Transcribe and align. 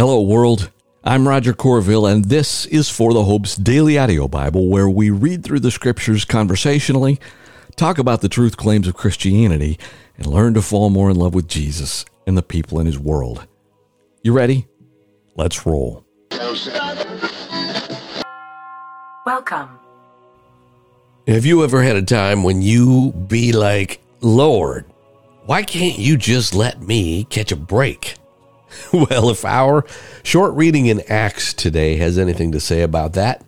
Hello, 0.00 0.22
world. 0.22 0.70
I'm 1.04 1.28
Roger 1.28 1.52
Corville, 1.52 2.10
and 2.10 2.24
this 2.24 2.64
is 2.64 2.88
For 2.88 3.12
the 3.12 3.24
Hope's 3.24 3.54
Daily 3.54 3.98
Audio 3.98 4.28
Bible, 4.28 4.66
where 4.66 4.88
we 4.88 5.10
read 5.10 5.44
through 5.44 5.60
the 5.60 5.70
scriptures 5.70 6.24
conversationally, 6.24 7.20
talk 7.76 7.98
about 7.98 8.22
the 8.22 8.28
truth 8.30 8.56
claims 8.56 8.88
of 8.88 8.94
Christianity, 8.94 9.78
and 10.16 10.24
learn 10.24 10.54
to 10.54 10.62
fall 10.62 10.88
more 10.88 11.10
in 11.10 11.16
love 11.16 11.34
with 11.34 11.48
Jesus 11.48 12.06
and 12.26 12.34
the 12.34 12.42
people 12.42 12.80
in 12.80 12.86
his 12.86 12.98
world. 12.98 13.46
You 14.22 14.32
ready? 14.32 14.68
Let's 15.36 15.66
roll. 15.66 16.06
Welcome. 19.26 19.68
Have 21.26 21.44
you 21.44 21.62
ever 21.62 21.82
had 21.82 21.96
a 21.96 22.02
time 22.02 22.42
when 22.42 22.62
you 22.62 23.12
be 23.12 23.52
like, 23.52 24.00
Lord, 24.22 24.86
why 25.44 25.62
can't 25.62 25.98
you 25.98 26.16
just 26.16 26.54
let 26.54 26.80
me 26.80 27.24
catch 27.24 27.52
a 27.52 27.56
break? 27.56 28.14
well, 28.92 29.30
if 29.30 29.44
our 29.44 29.84
short 30.22 30.54
reading 30.54 30.86
in 30.86 31.02
Acts 31.08 31.54
today 31.54 31.96
has 31.96 32.18
anything 32.18 32.52
to 32.52 32.60
say 32.60 32.82
about 32.82 33.14
that, 33.14 33.44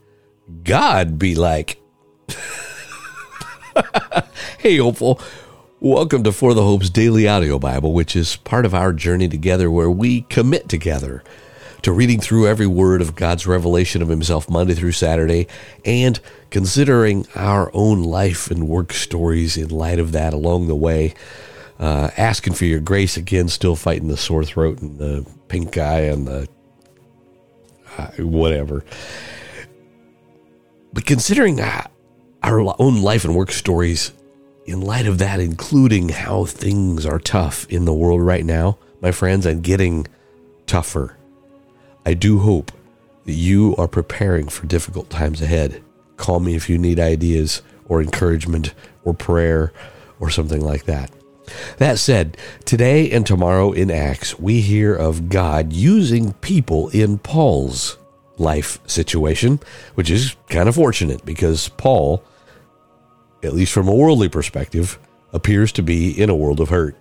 God 0.65 1.19
be 1.19 1.35
like, 1.35 1.81
hey, 4.59 4.79
hopeful. 4.79 5.21
Welcome 5.81 6.23
to 6.25 6.33
For 6.33 6.55
the 6.55 6.63
Hope's 6.63 6.91
Daily 6.91 7.27
Audio 7.27 7.59
Bible, 7.59 7.93
which 7.93 8.15
is 8.15 8.37
part 8.37 8.65
of 8.65 8.75
our 8.75 8.93
journey 8.93 9.29
together 9.29 9.71
where 9.71 9.91
we 9.91 10.23
commit 10.23 10.69
together 10.69 11.25
to 11.83 11.93
reading 11.93 12.21
through 12.21 12.47
every 12.47 12.69
word 12.69 13.03
of 13.03 13.17
God's 13.17 13.47
revelation 13.47 14.03
of 14.03 14.09
Himself 14.09 14.49
Monday 14.49 14.75
through 14.75 14.93
Saturday 14.93 15.49
and 15.85 16.21
considering 16.51 17.27
our 17.35 17.71
own 17.75 18.05
life 18.05 18.51
and 18.51 18.69
work 18.69 18.93
stories 18.93 19.57
in 19.57 19.71
light 19.71 19.99
of 19.99 20.13
that 20.13 20.33
along 20.33 20.69
the 20.69 20.77
way. 20.77 21.15
Uh, 21.83 22.13
asking 22.17 22.53
for 22.55 22.65
your 22.65 22.79
grace 22.79 23.17
again, 23.17 23.49
still 23.49 23.75
fighting 23.75 24.07
the 24.07 24.17
sore 24.17 24.45
throat 24.45 24.81
and 24.81 25.01
the 25.01 25.27
pink 25.49 25.77
eye 25.77 26.03
and 26.03 26.29
the 26.29 26.49
uh, 27.99 28.07
whatever. 28.19 28.85
But 30.93 31.07
considering 31.07 31.61
uh, 31.61 31.89
our 32.41 32.61
own 32.81 33.03
life 33.03 33.25
and 33.25 33.35
work 33.35 33.51
stories 33.51 34.13
in 34.65 34.81
light 34.81 35.09
of 35.09 35.19
that, 35.19 35.41
including 35.41 36.11
how 36.11 36.45
things 36.45 37.05
are 37.05 37.19
tough 37.19 37.67
in 37.69 37.85
the 37.85 37.93
world 37.93 38.21
right 38.21 38.45
now, 38.45 38.79
my 39.01 39.11
friends, 39.11 39.45
and 39.45 39.61
getting 39.61 40.07
tougher, 40.67 41.17
I 42.07 42.15
do 42.15 42.39
hope 42.39 42.71
that 43.25 43.33
you 43.33 43.75
are 43.75 43.89
preparing 43.89 44.47
for 44.47 44.69
difficult 44.69 45.11
times 45.11 45.43
ahead. 45.43 45.83
Call 46.17 46.39
me 46.39 46.55
if 46.55 46.71
you 46.71 46.79
need 46.79 47.01
ideas 47.01 47.61
or 47.87 48.01
encouragement 48.01 48.73
or 49.03 49.15
prayer 49.15 49.73
or 50.21 50.31
something 50.31 50.61
like 50.61 50.85
that. 50.85 51.11
That 51.79 51.99
said, 51.99 52.37
today 52.65 53.11
and 53.11 53.27
tomorrow 53.27 53.73
in 53.73 53.91
Acts, 53.91 54.39
we 54.39 54.61
hear 54.61 54.95
of 54.95 55.29
God 55.29 55.73
using 55.73 56.33
people 56.35 56.89
in 56.91 57.19
Paul's 57.19 57.99
life 58.39 58.79
situation, 58.87 59.61
which 59.95 60.11
is 60.11 60.37
kind 60.49 60.69
of 60.69 60.75
fortunate 60.75 61.25
because 61.25 61.69
Paul, 61.69 62.23
at 63.43 63.55
least 63.55 63.73
from 63.73 63.89
a 63.89 63.95
worldly 63.95 64.29
perspective, 64.29 64.99
appears 65.33 65.73
to 65.73 65.83
be 65.83 66.11
in 66.11 66.31
a 66.31 66.37
world 66.37 66.61
of 66.61 66.69
hurt. 66.69 66.97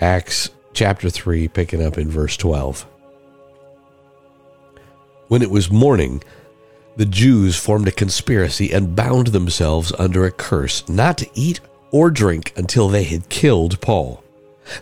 Acts 0.00 0.50
chapter 0.72 1.08
3, 1.08 1.48
picking 1.48 1.82
up 1.82 1.98
in 1.98 2.10
verse 2.10 2.36
12. 2.36 2.86
When 5.28 5.42
it 5.42 5.50
was 5.50 5.70
morning, 5.70 6.22
the 6.96 7.06
Jews 7.06 7.56
formed 7.56 7.88
a 7.88 7.92
conspiracy 7.92 8.72
and 8.72 8.96
bound 8.96 9.28
themselves 9.28 9.92
under 9.98 10.24
a 10.24 10.30
curse 10.30 10.88
not 10.88 11.18
to 11.18 11.28
eat 11.34 11.60
or 11.96 12.10
drink 12.10 12.52
until 12.56 12.88
they 12.88 13.04
had 13.04 13.30
killed 13.30 13.80
Paul. 13.80 14.22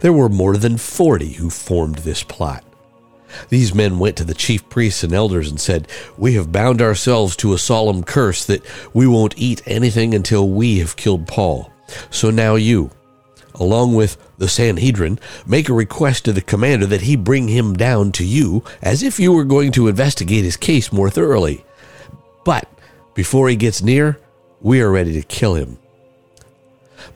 There 0.00 0.12
were 0.12 0.28
more 0.28 0.56
than 0.56 0.78
forty 0.78 1.34
who 1.34 1.48
formed 1.48 1.98
this 1.98 2.24
plot. 2.24 2.64
These 3.50 3.74
men 3.74 4.00
went 4.00 4.16
to 4.16 4.24
the 4.24 4.34
chief 4.34 4.68
priests 4.68 5.04
and 5.04 5.12
elders 5.12 5.48
and 5.48 5.60
said, 5.60 5.86
We 6.16 6.34
have 6.34 6.50
bound 6.50 6.82
ourselves 6.82 7.36
to 7.36 7.52
a 7.52 7.58
solemn 7.58 8.02
curse 8.02 8.44
that 8.46 8.64
we 8.92 9.06
won't 9.06 9.38
eat 9.38 9.62
anything 9.64 10.12
until 10.12 10.48
we 10.48 10.78
have 10.80 10.96
killed 10.96 11.28
Paul. 11.28 11.72
So 12.10 12.30
now 12.30 12.56
you, 12.56 12.90
along 13.54 13.94
with 13.94 14.16
the 14.38 14.48
Sanhedrin, 14.48 15.20
make 15.46 15.68
a 15.68 15.72
request 15.72 16.24
to 16.24 16.32
the 16.32 16.40
commander 16.40 16.86
that 16.86 17.02
he 17.02 17.14
bring 17.14 17.46
him 17.46 17.74
down 17.74 18.10
to 18.12 18.24
you 18.24 18.64
as 18.82 19.04
if 19.04 19.20
you 19.20 19.32
were 19.32 19.44
going 19.44 19.70
to 19.72 19.88
investigate 19.88 20.44
his 20.44 20.56
case 20.56 20.92
more 20.92 21.10
thoroughly. 21.10 21.64
But 22.44 22.68
before 23.14 23.48
he 23.48 23.56
gets 23.56 23.82
near, 23.82 24.18
we 24.60 24.80
are 24.80 24.90
ready 24.90 25.12
to 25.12 25.22
kill 25.22 25.54
him. 25.54 25.78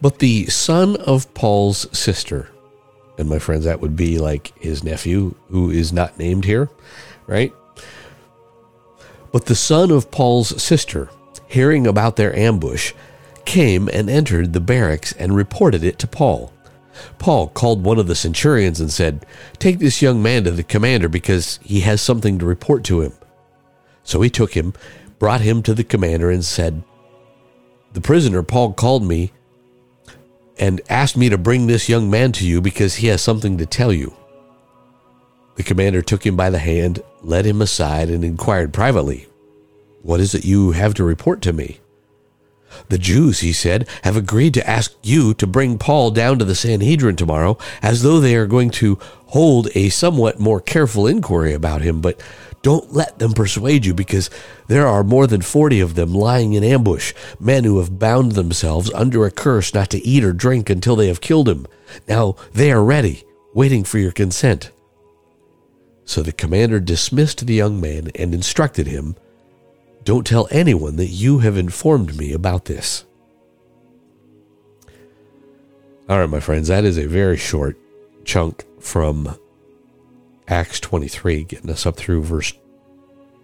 But 0.01 0.19
the 0.19 0.47
son 0.47 0.97
of 0.97 1.33
Paul's 1.35 1.87
sister, 1.97 2.49
and 3.17 3.29
my 3.29 3.39
friends, 3.39 3.65
that 3.65 3.81
would 3.81 3.97
be 3.97 4.19
like 4.19 4.53
his 4.59 4.85
nephew, 4.85 5.35
who 5.49 5.71
is 5.71 5.93
not 5.93 6.19
named 6.19 6.45
here, 6.45 6.69
right? 7.27 7.53
But 9.33 9.47
the 9.47 9.55
son 9.55 9.91
of 9.91 10.11
Paul's 10.11 10.63
sister, 10.63 11.11
hearing 11.47 11.87
about 11.87 12.17
their 12.17 12.37
ambush, 12.37 12.93
came 13.45 13.89
and 13.93 14.09
entered 14.11 14.53
the 14.53 14.61
barracks 14.61 15.13
and 15.13 15.35
reported 15.35 15.83
it 15.83 15.99
to 16.01 16.07
Paul. 16.07 16.53
Paul 17.19 17.49
called 17.49 17.85
one 17.85 17.99
of 17.99 18.07
the 18.07 18.15
centurions 18.15 18.81
and 18.81 18.93
said, 18.93 19.25
Take 19.59 19.79
this 19.79 20.03
young 20.03 20.23
man 20.23 20.45
to 20.45 20.51
the 20.51 20.63
commander 20.63 21.09
because 21.09 21.59
he 21.63 21.81
has 21.81 22.01
something 22.01 22.39
to 22.39 22.47
report 22.47 22.85
to 22.85 23.01
him. 23.01 23.13
So 24.03 24.21
he 24.21 24.31
took 24.31 24.55
him, 24.55 24.75
brought 25.19 25.41
him 25.41 25.63
to 25.63 25.75
the 25.75 25.85
commander, 25.85 26.31
and 26.31 26.45
said, 26.45 26.83
The 27.93 28.01
prisoner 28.01 28.43
Paul 28.43 28.73
called 28.73 29.05
me 29.05 29.33
and 30.59 30.81
asked 30.89 31.17
me 31.17 31.29
to 31.29 31.39
bring 31.39 31.67
this 31.67 31.89
young 31.89 32.11
man 32.11 32.33
to 32.33 32.47
you 32.47 32.61
because 32.61 32.97
he 32.97 33.07
has 33.09 33.23
something 33.23 33.59
to 33.59 33.67
tell 33.67 33.93
you. 33.93 34.15
The 35.57 35.63
commander 35.63 36.03
took 36.03 36.25
him 36.25 36.37
by 36.37 36.51
the 36.51 36.59
hand, 36.59 37.03
led 37.23 37.45
him 37.45 37.61
aside, 37.61 38.11
and 38.11 38.25
inquired 38.25 38.73
privately, 38.73 39.27
What 40.03 40.21
is 40.21 40.35
it 40.35 40.45
you 40.45 40.73
have 40.73 40.95
to 40.95 41.05
report 41.05 41.43
to 41.43 41.53
me? 41.53 41.81
The 42.89 42.99
Jews, 42.99 43.41
he 43.41 43.53
said, 43.53 43.89
have 44.03 44.17
agreed 44.17 44.55
to 44.55 44.69
ask 44.69 44.95
you 45.03 45.35
to 45.35 45.47
bring 45.47 45.79
Paul 45.79 46.11
down 46.11 46.39
to 46.39 46.45
the 46.45 46.55
Sanhedrin 46.55 47.17
tomorrow, 47.17 47.59
as 47.83 48.03
though 48.03 48.21
they 48.21 48.37
are 48.37 48.47
going 48.47 48.71
to 48.71 48.99
hold 49.27 49.69
a 49.75 49.89
somewhat 49.89 50.39
more 50.39 50.61
careful 50.61 51.07
inquiry 51.07 51.55
about 51.55 51.83
him, 51.83 52.01
but 52.01 52.21
don't 52.63 52.93
let 52.93 53.19
them 53.19 53.33
persuade 53.33 53.87
you 53.87 53.95
because 53.95 54.31
there 54.67 54.87
are 54.87 55.05
more 55.05 55.27
than 55.27 55.43
40 55.43 55.81
of 55.81 55.95
them 55.95 56.13
lying 56.13 56.55
in 56.55 56.65
ambush, 56.65 57.15
men 57.39 57.65
who 57.65 57.79
have 57.79 57.99
bound 57.99 58.33
themselves 58.33 58.93
under 58.93 59.25
a 59.25 59.31
curse 59.31 59.73
not 59.73 59.91
to 59.91 60.05
eat 60.05 60.25
or 60.25 60.33
drink 60.33 60.69
until 60.69 60.97
they 60.97 61.09
have 61.09 61.21
killed 61.21 61.49
him. 61.49 61.67
Now 62.09 62.37
they 62.53 62.73
are 62.73 62.83
ready, 62.83 63.25
waiting 63.55 63.85
for 63.85 63.99
your 63.99 64.13
consent. 64.13 64.71
So 66.05 66.23
the 66.23 66.33
commander 66.33 66.81
dismissed 66.81 67.47
the 67.47 67.55
young 67.55 67.81
man 67.81 68.11
and 68.15 68.33
instructed 68.35 68.87
him 68.87 69.17
Don't 70.05 70.27
tell 70.27 70.49
anyone 70.51 70.97
that 70.97 71.09
you 71.09 71.41
have 71.41 71.59
informed 71.59 72.17
me 72.17 72.33
about 72.33 72.65
this. 72.65 73.05
All 76.09 76.19
right, 76.19 76.31
my 76.31 76.41
friends, 76.41 76.69
that 76.69 76.85
is 76.85 76.97
a 76.97 77.07
very 77.07 77.37
short 77.37 77.77
chunk 78.25 78.65
from 78.81 79.37
Acts 80.49 80.81
23, 80.81 81.45
getting 81.45 81.71
us 81.71 81.87
up 81.87 81.97
through 81.97 82.23
verse 82.23 82.53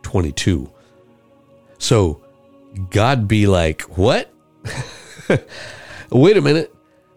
22. 0.03 0.71
So, 1.79 2.23
God 2.91 3.29
be 3.29 3.47
like, 3.47 3.83
What? 3.83 4.33
Wait 6.11 6.37
a 6.37 6.41
minute. 6.41 6.75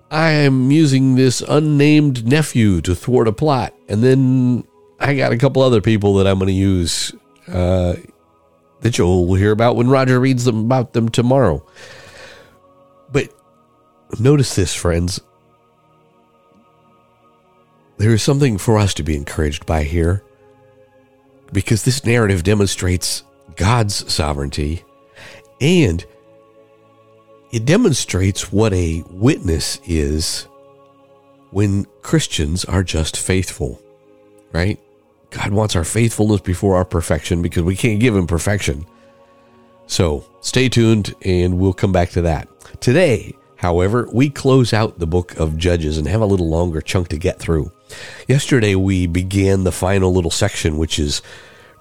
I 0.10 0.32
am 0.32 0.72
using 0.72 1.16
this 1.16 1.42
unnamed 1.42 2.26
nephew 2.26 2.82
to 2.82 2.96
thwart 2.96 3.28
a 3.28 3.34
plot. 3.34 3.74
And 3.90 4.02
then 4.02 4.66
I 5.00 5.16
got 5.16 5.34
a 5.34 5.38
couple 5.38 5.62
other 5.62 5.82
people 5.82 6.16
that 6.16 6.28
I'm 6.28 6.40
going 6.40 6.48
to 6.48 6.54
use 6.54 7.14
uh, 7.48 7.96
that 8.82 8.98
you'll 8.98 9.34
hear 9.36 9.52
about 9.52 9.76
when 9.76 9.90
Roger 9.90 10.20
reads 10.20 10.46
them 10.46 10.60
about 10.66 10.94
them 10.94 11.10
tomorrow. 11.10 11.66
But 13.12 13.34
notice 14.20 14.56
this, 14.56 14.74
friends. 14.74 15.20
There 17.98 18.14
is 18.14 18.22
something 18.22 18.58
for 18.58 18.78
us 18.78 18.94
to 18.96 19.04
be 19.04 19.16
encouraged 19.16 19.66
by 19.66 19.84
here 19.84 20.24
because 21.52 21.84
this 21.84 22.06
narrative 22.06 22.44
demonstrates 22.44 23.24
God's 23.56 24.12
sovereignty 24.14 24.84
and 25.60 26.06
it 27.52 27.66
demonstrates 27.66 28.52
what 28.52 28.74
a 28.74 29.04
witness 29.10 29.80
is 29.86 30.48
when 31.52 31.86
Christians 32.02 32.66
are 32.66 32.84
just 32.84 33.18
faithful, 33.18 33.82
right? 34.52 34.80
God 35.30 35.52
wants 35.52 35.76
our 35.76 35.84
faithfulness 35.84 36.42
before 36.42 36.76
our 36.76 36.86
perfection 36.86 37.42
because 37.42 37.64
we 37.64 37.76
can't 37.76 38.00
give 38.00 38.16
him 38.16 38.28
perfection. 38.28 38.86
So 39.88 40.26
stay 40.42 40.70
tuned 40.70 41.16
and 41.24 41.58
we'll 41.58 41.74
come 41.74 41.92
back 41.92 42.10
to 42.12 42.22
that. 42.24 42.48
Today, 42.82 43.34
however, 43.58 44.08
we 44.12 44.30
close 44.30 44.74
out 44.74 45.00
the 45.00 45.08
book 45.08 45.36
of 45.38 45.58
Judges 45.58 45.98
and 45.98 46.08
have 46.08 46.22
a 46.22 46.26
little 46.26 46.50
longer 46.50 46.82
chunk 46.82 47.10
to 47.10 47.18
get 47.18 47.40
through. 47.40 47.72
Yesterday, 48.28 48.76
we 48.76 49.08
began 49.08 49.64
the 49.64 49.72
final 49.72 50.14
little 50.14 50.32
section, 50.32 50.78
which 50.78 51.00
is 51.00 51.22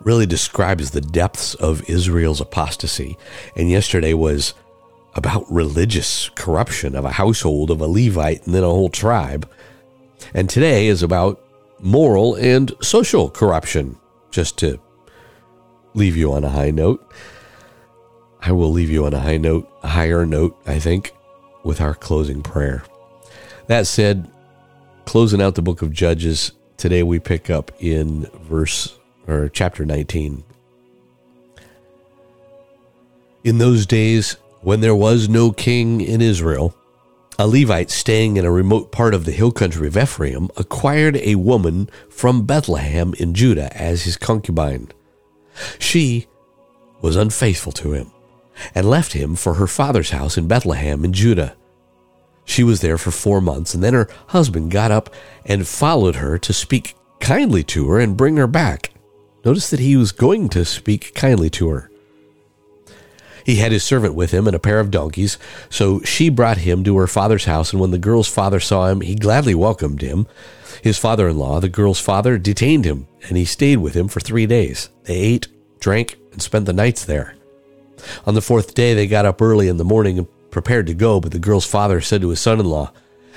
really 0.01 0.27
describes 0.27 0.91
the 0.91 1.01
depths 1.01 1.55
of 1.55 1.89
Israel's 1.89 2.41
apostasy. 2.41 3.17
And 3.57 3.71
yesterday 3.71 4.15
was 4.15 4.55
about 5.15 5.51
religious 5.51 6.29
corruption 6.35 6.95
of 6.95 7.05
a 7.05 7.13
household, 7.13 7.71
of 7.71 7.81
a 7.81 7.87
Levite, 7.87 8.45
and 8.45 8.55
then 8.55 8.63
a 8.63 8.69
whole 8.69 8.91
tribe. 8.91 9.49
And 10.35 10.49
today 10.49 10.87
is 10.87 11.03
about 11.03 11.43
moral 11.81 12.35
and 12.35 12.73
social 12.83 13.31
corruption. 13.31 13.99
Just 14.31 14.59
to 14.59 14.79
leave 15.95 16.17
you 16.17 16.33
on 16.33 16.45
a 16.45 16.51
high 16.51 16.71
note. 16.71 17.11
I 18.41 18.53
will 18.53 18.71
leave 18.71 18.91
you 18.91 19.07
on 19.07 19.15
a 19.15 19.21
high 19.21 19.39
note, 19.39 19.69
a 19.83 19.89
higher 19.89 20.27
note, 20.27 20.57
I 20.67 20.79
think, 20.79 21.13
with 21.67 21.81
our 21.81 21.95
closing 21.95 22.43
prayer. 22.43 22.85
That 23.67 23.87
said, 23.87 24.31
closing 25.05 25.43
out 25.43 25.57
the 25.57 25.63
book 25.63 25.83
of 25.83 25.93
Judges, 25.93 26.53
today 26.77 27.03
we 27.03 27.19
pick 27.19 27.51
up 27.51 27.73
in 27.81 28.31
verse 28.43 28.97
or 29.27 29.49
chapter 29.49 29.85
19. 29.85 30.45
In 33.43 33.59
those 33.59 33.85
days, 33.85 34.37
when 34.63 34.81
there 34.81 34.95
was 34.95 35.29
no 35.29 35.51
king 35.51 36.01
in 36.01 36.23
Israel, 36.23 36.75
a 37.39 37.47
Levite 37.47 37.91
staying 37.91 38.37
in 38.37 38.45
a 38.45 38.51
remote 38.51 38.93
part 38.93 39.13
of 39.13 39.25
the 39.25 39.33
hill 39.33 39.53
country 39.53 39.89
of 39.89 39.97
Ephraim 39.97 40.49
acquired 40.57 41.17
a 41.17 41.35
woman 41.35 41.91
from 42.09 42.47
Bethlehem 42.47 43.13
in 43.19 43.35
Judah 43.35 43.77
as 43.77 44.05
his 44.05 44.17
concubine. 44.17 44.91
She 45.79 46.27
was 47.03 47.17
unfaithful 47.17 47.73
to 47.73 47.93
him 47.93 48.11
and 48.75 48.89
left 48.89 49.13
him 49.13 49.35
for 49.35 49.55
her 49.55 49.67
father's 49.67 50.11
house 50.11 50.37
in 50.37 50.49
Bethlehem 50.49 51.05
in 51.05 51.13
Judah. 51.13 51.57
She 52.45 52.63
was 52.63 52.81
there 52.81 52.99
for 52.99 53.11
four 53.11 53.41
months, 53.41 53.75
and 53.75 53.83
then 53.83 53.95
her 53.95 54.09
husband 54.29 54.71
got 54.71 54.91
up 54.91 55.11
and 55.45 55.67
followed 55.67 56.17
her 56.17 56.39
to 56.39 56.53
speak 56.53 56.95
kindly 57.21 57.65
to 57.65 57.89
her 57.89 57.99
and 57.99 58.17
bring 58.17 58.37
her 58.37 58.47
back. 58.47 58.93
Notice 59.45 59.71
that 59.71 59.81
he 59.81 59.97
was 59.97 60.13
going 60.13 60.49
to 60.51 60.65
speak 60.65 61.15
kindly 61.15 61.51
to 61.51 61.69
her. 61.69 61.91
He 63.45 63.57
had 63.57 63.71
his 63.71 63.85
servant 63.85 64.15
with 64.15 64.33
him 64.33 64.49
and 64.49 64.57
a 64.57 64.61
pair 64.61 64.81
of 64.81 64.91
donkeys, 64.91 65.39
so 65.71 66.01
she 66.01 66.29
brought 66.31 66.59
him 66.59 66.83
to 66.83 66.97
her 66.99 67.07
father's 67.07 67.45
house, 67.45 67.73
and 67.73 67.81
when 67.81 67.93
the 67.93 67.99
girl's 67.99 68.27
father 68.27 68.59
saw 68.59 68.89
him, 68.89 69.03
he 69.03 69.15
gladly 69.15 69.55
welcomed 69.55 70.03
him. 70.03 70.27
His 70.83 70.99
father 70.99 71.29
in 71.29 71.39
law, 71.39 71.61
the 71.61 71.69
girl's 71.69 72.01
father, 72.01 72.39
detained 72.39 72.85
him, 72.85 73.07
and 73.29 73.37
he 73.37 73.45
stayed 73.45 73.77
with 73.77 73.95
him 73.95 74.09
for 74.09 74.19
three 74.19 74.47
days. 74.47 74.91
They 75.05 75.15
ate, 75.15 75.47
drank, 75.79 76.17
and 76.33 76.43
spent 76.43 76.67
the 76.67 76.73
nights 76.73 77.05
there. 77.05 77.36
On 78.27 78.35
the 78.35 78.43
fourth 78.43 78.75
day, 78.75 78.95
they 78.95 79.07
got 79.07 79.27
up 79.27 79.41
early 79.41 79.69
in 79.69 79.77
the 79.77 79.85
morning 79.85 80.19
and 80.19 80.27
prepared 80.51 80.87
to 80.87 80.95
go, 80.95 81.21
but 81.21 81.33
the 81.33 81.39
girl's 81.39 81.67
father 81.67 82.01
said 82.01 82.21
to 82.23 82.31
his 82.31 82.41
son 82.41 82.61
in 82.61 82.67
law, 82.67 82.93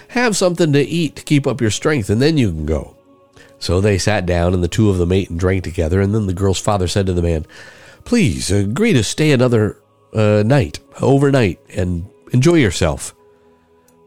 Have 0.10 0.38
something 0.38 0.74
to 0.74 0.82
eat 0.82 1.16
to 1.18 1.24
keep 1.24 1.46
up 1.46 1.62
your 1.62 1.72
strength, 1.72 2.10
and 2.10 2.22
then 2.22 2.38
you 2.38 2.50
can 2.50 2.66
go. 2.66 2.96
So 3.60 3.82
they 3.82 3.98
sat 3.98 4.26
down, 4.26 4.54
and 4.54 4.64
the 4.64 4.68
two 4.70 4.90
of 4.90 4.98
them 4.98 5.12
ate 5.12 5.30
and 5.30 5.40
drank 5.40 5.64
together. 5.64 6.00
And 6.02 6.16
then 6.16 6.28
the 6.28 6.34
girl's 6.34 6.60
father 6.60 6.88
said 6.88 7.06
to 7.08 7.14
the 7.14 7.22
man, 7.22 7.46
Please 8.06 8.50
agree 8.50 8.94
to 8.94 9.04
stay 9.04 9.32
another 9.32 9.78
uh, 10.14 10.44
night, 10.46 10.80
overnight, 11.02 11.60
and 11.76 12.10
enjoy 12.32 12.56
yourself. 12.56 13.14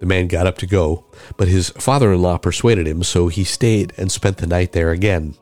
The 0.01 0.07
man 0.07 0.27
got 0.27 0.49
up 0.49 0.59
to 0.59 0.67
go, 0.67 1.05
but 1.37 1.47
his 1.47 1.69
father 1.71 2.13
in 2.13 2.23
law 2.23 2.37
persuaded 2.37 2.89
him, 2.89 3.05
so 3.05 3.29
he 3.29 3.45
stayed 3.45 3.93
and 3.97 4.11
spent 4.11 4.39
the 4.39 4.49
night 4.49 4.73
there 4.73 4.91
again. 4.91 5.37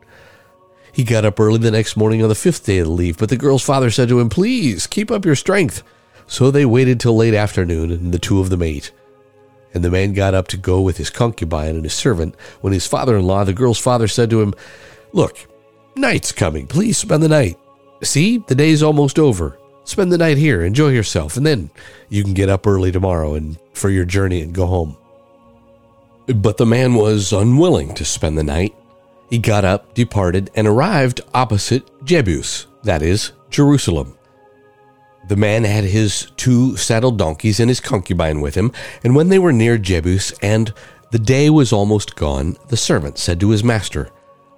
He 0.93 1.05
got 1.05 1.25
up 1.25 1.39
early 1.39 1.59
the 1.59 1.71
next 1.71 1.97
morning 1.97 2.23
on 2.23 2.29
the 2.29 2.35
fifth 2.35 2.67
day 2.67 2.79
of 2.79 2.87
the 2.87 2.93
leave, 2.93 3.19
but 3.19 3.29
the 3.29 3.37
girl's 3.37 3.65
father 3.65 3.91
said 3.91 4.09
to 4.09 4.21
him, 4.21 4.29
Please 4.29 4.87
keep 4.87 5.11
up 5.11 5.25
your 5.25 5.37
strength. 5.37 5.83
So 6.27 6.51
they 6.51 6.65
waited 6.65 7.01
till 7.01 7.17
late 7.17 7.35
afternoon, 7.35 7.91
and 7.91 8.13
the 8.13 8.19
two 8.19 8.41
of 8.41 8.51
them 8.51 8.63
ate. 8.63 8.93
And 9.75 9.85
the 9.85 9.91
man 9.91 10.13
got 10.13 10.35
up 10.35 10.49
to 10.49 10.57
go 10.57 10.81
with 10.81 10.97
his 10.97 11.11
concubine 11.11 11.77
and 11.77 11.85
his 11.85 11.95
servant. 11.95 12.35
When 12.61 12.73
his 12.73 12.87
father 12.87 13.17
in 13.17 13.27
law, 13.27 13.45
the 13.45 13.53
girl's 13.53 13.79
father, 13.79 14.09
said 14.09 14.31
to 14.31 14.41
him, 14.41 14.55
Look, 15.13 15.39
night's 15.97 16.33
coming. 16.33 16.67
Please 16.67 16.99
spend 16.99 17.23
the 17.23 17.29
night. 17.29 17.59
See, 18.03 18.39
the 18.39 18.55
day's 18.55 18.83
almost 18.83 19.19
over. 19.19 19.59
Spend 19.85 20.13
the 20.13 20.19
night 20.19 20.39
here, 20.39 20.63
enjoy 20.63 20.89
yourself, 20.89 21.37
and 21.37 21.45
then 21.45 21.71
you 22.09 22.23
can 22.23 22.35
get 22.35 22.49
up 22.49 22.67
early 22.67 22.93
tomorrow 22.93 23.35
and 23.35 23.59
for 23.73 23.91
your 23.91 24.05
journey 24.05 24.41
and 24.41 24.53
go 24.53 24.67
home. 24.67 24.97
But 26.27 26.59
the 26.59 26.67
man 26.67 26.95
was 26.95 27.33
unwilling 27.33 27.95
to 27.95 28.05
spend 28.05 28.39
the 28.39 28.45
night. 28.45 28.75
He 29.31 29.39
got 29.39 29.65
up, 29.65 29.95
departed, 29.95 30.51
and 30.57 30.67
arrived 30.67 31.21
opposite 31.33 31.87
Jebus, 32.05 32.67
that 32.83 33.01
is, 33.01 33.33
Jerusalem. 33.49 34.17
The 35.29 35.37
man 35.37 35.63
had 35.63 35.85
his 35.85 36.33
two 36.37 36.77
saddled 36.77 37.17
donkeys 37.17 37.61
and 37.61 37.71
his 37.71 37.79
concubine 37.79 38.41
with 38.41 38.57
him, 38.57 38.73
and 39.05 39.15
when 39.15 39.29
they 39.29 39.39
were 39.39 39.53
near 39.53 39.79
Jebus 39.79 40.37
and 40.43 40.75
the 41.13 41.21
day 41.21 41.49
was 41.49 41.73
almost 41.73 42.17
gone, 42.17 42.57
the 42.69 42.77
servant 42.77 43.19
said 43.19 43.39
to 43.41 43.51
his 43.51 43.63
master, 43.63 44.11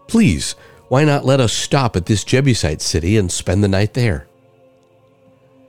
Please, 0.09 0.55
why 0.89 1.05
not 1.05 1.27
let 1.27 1.41
us 1.41 1.53
stop 1.53 1.95
at 1.95 2.07
this 2.07 2.25
Jebusite 2.25 2.81
city 2.81 3.19
and 3.19 3.31
spend 3.31 3.63
the 3.63 3.69
night 3.69 3.93
there? 3.93 4.27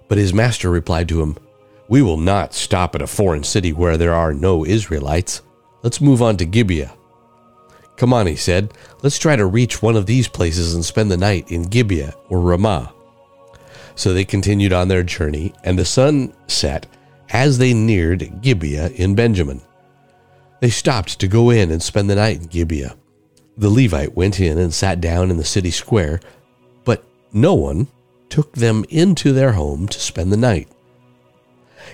But 0.07 0.17
his 0.17 0.33
master 0.33 0.69
replied 0.69 1.09
to 1.09 1.21
him, 1.21 1.37
We 1.89 2.01
will 2.01 2.17
not 2.17 2.53
stop 2.53 2.95
at 2.95 3.01
a 3.01 3.07
foreign 3.07 3.43
city 3.43 3.73
where 3.73 3.97
there 3.97 4.13
are 4.13 4.33
no 4.33 4.65
Israelites. 4.65 5.41
Let's 5.81 6.01
move 6.01 6.21
on 6.21 6.37
to 6.37 6.45
Gibeah. 6.45 6.93
Come 7.97 8.13
on, 8.13 8.27
he 8.27 8.35
said. 8.35 8.73
Let's 9.01 9.19
try 9.19 9.35
to 9.35 9.45
reach 9.45 9.81
one 9.81 9.95
of 9.95 10.05
these 10.05 10.27
places 10.27 10.73
and 10.73 10.83
spend 10.83 11.11
the 11.11 11.17
night 11.17 11.51
in 11.51 11.63
Gibeah 11.63 12.13
or 12.29 12.39
Ramah. 12.39 12.93
So 13.95 14.13
they 14.13 14.25
continued 14.25 14.73
on 14.73 14.87
their 14.87 15.03
journey, 15.03 15.53
and 15.63 15.77
the 15.77 15.85
sun 15.85 16.33
set 16.47 16.87
as 17.29 17.57
they 17.57 17.73
neared 17.73 18.41
Gibeah 18.41 18.89
in 18.89 19.15
Benjamin. 19.15 19.61
They 20.59 20.69
stopped 20.69 21.19
to 21.19 21.27
go 21.27 21.49
in 21.49 21.71
and 21.71 21.81
spend 21.81 22.09
the 22.09 22.15
night 22.15 22.37
in 22.37 22.47
Gibeah. 22.47 22.95
The 23.57 23.69
Levite 23.69 24.15
went 24.15 24.39
in 24.39 24.57
and 24.57 24.73
sat 24.73 24.99
down 24.99 25.29
in 25.29 25.37
the 25.37 25.43
city 25.43 25.71
square, 25.71 26.19
but 26.85 27.03
no 27.31 27.53
one 27.53 27.87
took 28.29 28.53
them 28.53 28.85
into 28.89 29.31
their 29.31 29.51
home 29.51 29.87
to 29.87 29.99
spend 29.99 30.31
the 30.31 30.37
night. 30.37 30.67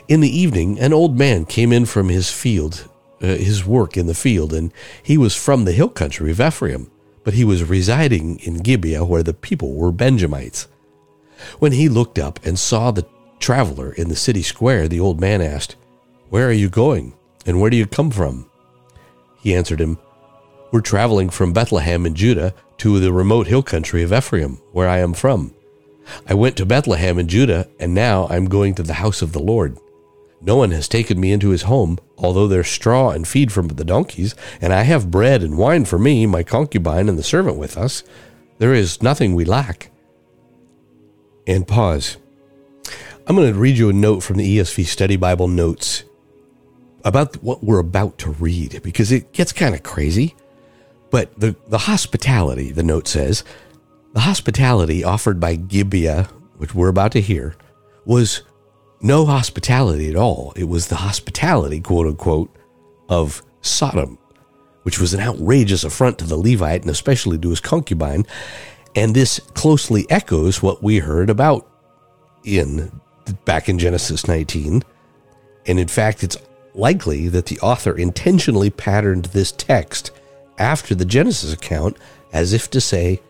In 0.07 0.21
the 0.21 0.37
evening, 0.37 0.79
an 0.79 0.93
old 0.93 1.17
man 1.17 1.45
came 1.45 1.73
in 1.73 1.85
from 1.85 2.07
his 2.07 2.31
field, 2.31 2.87
uh, 3.21 3.27
his 3.27 3.65
work 3.65 3.97
in 3.97 4.07
the 4.07 4.13
field, 4.13 4.53
and 4.53 4.71
he 5.03 5.17
was 5.17 5.35
from 5.35 5.65
the 5.65 5.71
hill 5.71 5.89
country 5.89 6.31
of 6.31 6.39
Ephraim, 6.39 6.89
but 7.23 7.33
he 7.33 7.43
was 7.43 7.63
residing 7.63 8.39
in 8.39 8.57
Gibeah 8.57 9.05
where 9.05 9.23
the 9.23 9.33
people 9.33 9.73
were 9.73 9.91
Benjamites. 9.91 10.67
When 11.59 11.71
he 11.71 11.89
looked 11.89 12.19
up 12.19 12.39
and 12.45 12.57
saw 12.57 12.91
the 12.91 13.07
traveler 13.39 13.91
in 13.93 14.09
the 14.09 14.15
city 14.15 14.41
square, 14.41 14.87
the 14.87 14.99
old 14.99 15.19
man 15.19 15.41
asked, 15.41 15.75
Where 16.29 16.47
are 16.47 16.53
you 16.53 16.69
going, 16.69 17.13
and 17.45 17.59
where 17.59 17.69
do 17.69 17.77
you 17.77 17.85
come 17.85 18.11
from? 18.11 18.49
He 19.41 19.55
answered 19.55 19.79
him, 19.79 19.97
We're 20.71 20.81
traveling 20.81 21.29
from 21.29 21.53
Bethlehem 21.53 22.05
in 22.05 22.15
Judah 22.15 22.53
to 22.79 22.99
the 22.99 23.13
remote 23.13 23.47
hill 23.47 23.63
country 23.63 24.03
of 24.03 24.13
Ephraim, 24.13 24.61
where 24.71 24.87
I 24.87 24.99
am 24.99 25.13
from. 25.13 25.53
I 26.27 26.33
went 26.33 26.57
to 26.57 26.65
Bethlehem 26.65 27.19
in 27.19 27.27
Judah, 27.27 27.69
and 27.79 27.93
now 27.93 28.27
I'm 28.29 28.45
going 28.45 28.75
to 28.75 28.83
the 28.83 28.93
house 28.93 29.21
of 29.21 29.31
the 29.31 29.39
Lord. 29.39 29.77
No 30.41 30.55
one 30.55 30.71
has 30.71 30.87
taken 30.87 31.19
me 31.19 31.31
into 31.31 31.49
his 31.49 31.63
home, 31.63 31.99
although 32.17 32.47
there's 32.47 32.69
straw 32.69 33.09
and 33.09 33.27
feed 33.27 33.51
from 33.51 33.67
the 33.67 33.83
donkeys, 33.83 34.35
and 34.61 34.73
I 34.73 34.83
have 34.83 35.11
bread 35.11 35.43
and 35.43 35.57
wine 35.57 35.85
for 35.85 35.99
me, 35.99 36.25
my 36.25 36.43
concubine, 36.43 37.09
and 37.09 37.17
the 37.17 37.23
servant 37.23 37.57
with 37.57 37.77
us. 37.77 38.03
There 38.57 38.73
is 38.73 39.01
nothing 39.01 39.35
we 39.35 39.45
lack. 39.45 39.91
And 41.45 41.67
pause. 41.67 42.17
I'm 43.27 43.35
going 43.35 43.51
to 43.51 43.59
read 43.59 43.77
you 43.77 43.89
a 43.89 43.93
note 43.93 44.21
from 44.21 44.37
the 44.37 44.57
ESV 44.57 44.85
Study 44.85 45.15
Bible 45.15 45.47
Notes 45.47 46.03
about 47.03 47.41
what 47.43 47.63
we're 47.63 47.79
about 47.79 48.17
to 48.19 48.31
read 48.31 48.81
because 48.83 49.11
it 49.11 49.31
gets 49.33 49.51
kind 49.51 49.75
of 49.75 49.83
crazy. 49.83 50.35
But 51.11 51.37
the, 51.39 51.55
the 51.67 51.77
hospitality, 51.77 52.71
the 52.71 52.83
note 52.83 53.07
says, 53.07 53.43
the 54.13 54.21
hospitality 54.21 55.03
offered 55.03 55.39
by 55.39 55.55
Gibeah, 55.55 56.23
which 56.57 56.73
we're 56.73 56.89
about 56.89 57.11
to 57.13 57.21
hear, 57.21 57.55
was 58.05 58.41
no 59.01 59.25
hospitality 59.25 60.09
at 60.09 60.15
all. 60.15 60.53
It 60.55 60.65
was 60.65 60.87
the 60.87 60.97
hospitality, 60.97 61.79
quote 61.79 62.07
unquote, 62.07 62.53
of 63.07 63.41
Sodom, 63.61 64.17
which 64.83 64.99
was 64.99 65.13
an 65.13 65.19
outrageous 65.19 65.83
affront 65.83 66.19
to 66.19 66.25
the 66.25 66.37
Levite 66.37 66.81
and 66.81 66.89
especially 66.89 67.37
to 67.39 67.49
his 67.49 67.59
concubine. 67.59 68.25
And 68.95 69.15
this 69.15 69.39
closely 69.53 70.05
echoes 70.09 70.61
what 70.61 70.83
we 70.83 70.99
heard 70.99 71.29
about 71.29 71.67
in 72.43 72.91
back 73.45 73.69
in 73.69 73.77
Genesis 73.77 74.27
19. 74.27 74.83
And 75.65 75.79
in 75.79 75.87
fact, 75.87 76.23
it's 76.23 76.37
likely 76.73 77.27
that 77.29 77.45
the 77.47 77.59
author 77.59 77.97
intentionally 77.97 78.69
patterned 78.69 79.25
this 79.25 79.51
text 79.51 80.11
after 80.57 80.95
the 80.95 81.05
Genesis 81.05 81.53
account 81.53 81.97
as 82.33 82.53
if 82.53 82.69
to 82.71 82.81
say, 82.81 83.21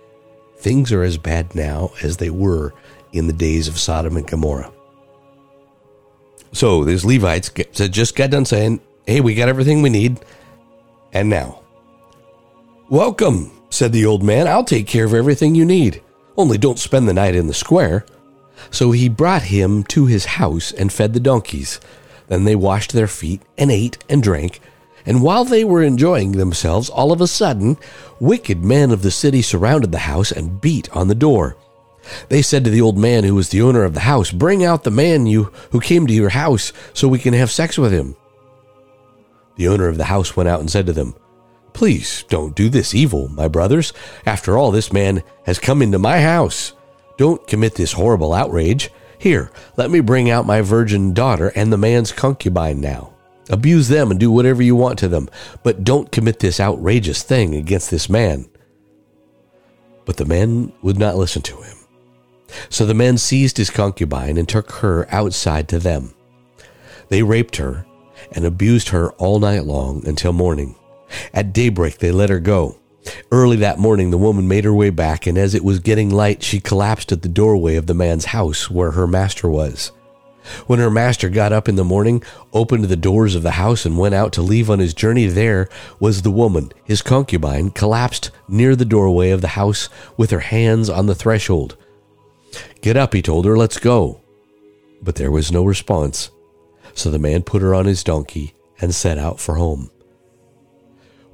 things 0.58 0.92
are 0.92 1.04
as 1.04 1.18
bad 1.18 1.56
now 1.56 1.92
as 2.02 2.18
they 2.18 2.30
were 2.30 2.74
in 3.14 3.28
the 3.28 3.34
days 3.34 3.68
of 3.68 3.78
Sodom 3.78 4.18
and 4.18 4.28
Gomorrah. 4.28 4.72
So 6.52 6.84
these 6.84 7.06
Levites 7.06 7.50
get, 7.50 7.74
just 7.74 8.16
got 8.16 8.32
done 8.32 8.46
saying, 8.46 8.82
Hey, 9.06 9.22
we 9.22 9.36
got 9.36 9.50
everything 9.50 9.82
we 9.82 9.90
need. 9.90 10.20
And 11.14 11.30
now, 11.30 11.64
welcome, 12.90 13.52
said 13.70 13.92
the 13.92 14.06
old 14.06 14.24
man. 14.24 14.48
I'll 14.48 14.64
take 14.64 14.88
care 14.88 15.06
of 15.06 15.14
everything 15.14 15.56
you 15.56 15.66
need. 15.66 16.02
Only 16.38 16.58
don't 16.58 16.80
spend 16.80 17.08
the 17.08 17.14
night 17.14 17.36
in 17.36 17.48
the 17.48 17.54
square. 17.54 18.06
So 18.72 18.92
he 18.92 19.10
brought 19.10 19.44
him 19.44 19.84
to 19.86 20.06
his 20.06 20.26
house 20.26 20.72
and 20.72 20.94
fed 20.94 21.14
the 21.14 21.20
donkeys. 21.20 21.80
Then 22.28 22.44
they 22.44 22.56
washed 22.56 22.94
their 22.94 23.08
feet 23.08 23.42
and 23.58 23.72
ate 23.72 23.98
and 24.08 24.22
drank. 24.22 24.62
And 25.06 25.24
while 25.24 25.46
they 25.46 25.64
were 25.64 25.82
enjoying 25.82 26.34
themselves, 26.34 26.90
all 26.90 27.12
of 27.12 27.22
a 27.22 27.28
sudden, 27.28 27.78
wicked 28.20 28.64
men 28.64 28.92
of 28.92 29.02
the 29.02 29.12
city 29.12 29.42
surrounded 29.42 29.92
the 29.92 30.00
house 30.00 30.32
and 30.32 30.62
beat 30.62 30.96
on 30.96 31.08
the 31.08 31.16
door. 31.16 31.58
They 32.30 32.42
said 32.42 32.64
to 32.64 32.70
the 32.70 32.82
old 32.82 32.98
man 32.98 33.24
who 33.24 33.36
was 33.36 33.50
the 33.50 33.62
owner 33.62 33.84
of 33.84 33.94
the 33.94 34.02
house, 34.02 34.32
Bring 34.32 34.64
out 34.64 34.84
the 34.84 34.92
man 34.92 35.26
you 35.26 35.52
who 35.72 35.80
came 35.80 36.08
to 36.08 36.14
your 36.14 36.30
house 36.30 36.74
so 36.94 37.08
we 37.08 37.20
can 37.20 37.34
have 37.34 37.52
sex 37.52 37.78
with 37.78 37.92
him. 37.92 38.16
The 39.56 39.68
owner 39.68 39.88
of 39.88 39.98
the 39.98 40.06
house 40.06 40.36
went 40.36 40.50
out 40.50 40.60
and 40.60 40.72
said 40.72 40.86
to 40.86 40.94
them, 40.94 41.16
Please 41.74 42.24
don't 42.30 42.56
do 42.56 42.70
this 42.70 42.94
evil, 42.94 43.28
my 43.30 43.48
brothers. 43.48 43.94
After 44.26 44.58
all, 44.58 44.72
this 44.72 44.94
man 44.94 45.24
has 45.46 45.60
come 45.60 45.82
into 45.82 46.00
my 46.00 46.22
house. 46.22 46.74
Don't 47.18 47.46
commit 47.48 47.76
this 47.76 47.94
horrible 47.94 48.34
outrage. 48.34 48.90
Here, 49.18 49.52
let 49.76 49.92
me 49.92 50.00
bring 50.00 50.30
out 50.30 50.46
my 50.46 50.62
virgin 50.62 51.14
daughter 51.14 51.52
and 51.56 51.72
the 51.72 51.78
man's 51.78 52.12
concubine 52.12 52.80
now. 52.80 53.14
Abuse 53.50 53.88
them 53.88 54.12
and 54.12 54.20
do 54.20 54.32
whatever 54.32 54.62
you 54.62 54.76
want 54.76 55.00
to 55.00 55.08
them, 55.08 55.28
but 55.64 55.84
don't 55.84 56.12
commit 56.12 56.40
this 56.40 56.60
outrageous 56.60 57.24
thing 57.24 57.56
against 57.56 57.92
this 57.92 58.10
man. 58.10 58.48
But 60.06 60.18
the 60.18 60.26
men 60.26 60.72
would 60.82 60.98
not 60.98 61.18
listen 61.18 61.42
to 61.44 61.58
him. 61.62 61.79
So 62.70 62.86
the 62.86 62.94
men 62.94 63.18
seized 63.18 63.58
his 63.58 63.70
concubine 63.70 64.38
and 64.38 64.48
took 64.48 64.72
her 64.74 65.08
outside 65.14 65.68
to 65.70 65.80
them. 65.80 66.14
They 67.10 67.24
raped 67.24 67.58
her 67.58 67.86
and 68.32 68.46
abused 68.46 68.90
her 68.90 69.12
all 69.14 69.40
night 69.40 69.66
long 69.66 70.08
until 70.08 70.34
morning. 70.34 70.76
At 71.34 71.54
daybreak, 71.54 71.98
they 71.98 72.12
let 72.12 72.30
her 72.30 72.40
go. 72.40 72.78
Early 73.32 73.58
that 73.58 73.80
morning, 73.80 74.12
the 74.12 74.18
woman 74.18 74.48
made 74.48 74.66
her 74.66 74.74
way 74.74 74.90
back, 74.90 75.26
and 75.26 75.38
as 75.38 75.56
it 75.56 75.64
was 75.64 75.80
getting 75.80 76.10
light, 76.10 76.44
she 76.44 76.60
collapsed 76.60 77.12
at 77.12 77.22
the 77.22 77.30
doorway 77.30 77.76
of 77.76 77.88
the 77.88 77.94
man's 77.94 78.26
house 78.26 78.70
where 78.70 78.92
her 78.92 79.08
master 79.08 79.50
was. 79.50 79.92
When 80.68 80.80
her 80.80 80.90
master 80.90 81.30
got 81.30 81.54
up 81.54 81.70
in 81.70 81.76
the 81.76 81.84
morning, 81.84 82.24
opened 82.54 82.86
the 82.86 82.96
doors 82.96 83.36
of 83.36 83.44
the 83.44 83.52
house, 83.52 83.86
and 83.86 83.98
went 83.98 84.16
out 84.16 84.34
to 84.34 84.42
leave 84.42 84.70
on 84.70 84.80
his 84.80 84.94
journey, 84.94 85.28
there 85.28 85.70
was 86.00 86.22
the 86.22 86.32
woman, 86.32 86.72
his 86.84 87.02
concubine, 87.02 87.72
collapsed 87.72 88.32
near 88.48 88.76
the 88.76 88.86
doorway 88.86 89.30
of 89.32 89.42
the 89.42 89.50
house 89.50 89.90
with 90.18 90.32
her 90.32 90.40
hands 90.40 90.90
on 90.90 91.06
the 91.06 91.16
threshold. 91.16 91.78
Get 92.82 92.98
up, 92.98 93.14
he 93.14 93.22
told 93.22 93.46
her, 93.46 93.58
let's 93.58 93.80
go. 93.80 94.22
But 95.02 95.16
there 95.16 95.32
was 95.32 95.52
no 95.52 95.64
response. 95.64 96.32
So 96.94 97.10
the 97.10 97.20
man 97.20 97.44
put 97.44 97.62
her 97.62 97.74
on 97.74 97.86
his 97.86 98.04
donkey 98.04 98.54
and 98.82 98.94
set 98.94 99.18
out 99.18 99.40
for 99.40 99.56
home. 99.56 99.90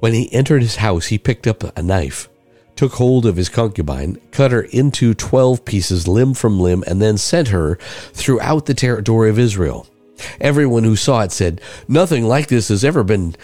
When 0.00 0.12
he 0.12 0.32
entered 0.32 0.62
his 0.62 0.76
house, 0.76 1.06
he 1.06 1.18
picked 1.18 1.46
up 1.46 1.76
a 1.76 1.82
knife, 1.82 2.28
took 2.76 2.92
hold 2.92 3.26
of 3.26 3.36
his 3.36 3.48
concubine, 3.48 4.20
cut 4.30 4.52
her 4.52 4.62
into 4.62 5.14
twelve 5.14 5.64
pieces, 5.64 6.06
limb 6.06 6.34
from 6.34 6.60
limb, 6.60 6.84
and 6.86 7.00
then 7.00 7.16
sent 7.16 7.48
her 7.48 7.76
throughout 8.12 8.66
the 8.66 8.74
territory 8.74 9.30
of 9.30 9.38
Israel. 9.38 9.86
Everyone 10.40 10.84
who 10.84 10.96
saw 10.96 11.22
it 11.22 11.32
said, 11.32 11.60
Nothing 11.88 12.24
like 12.24 12.48
this 12.48 12.68
has 12.68 12.84
ever 12.84 13.02
been 13.02 13.34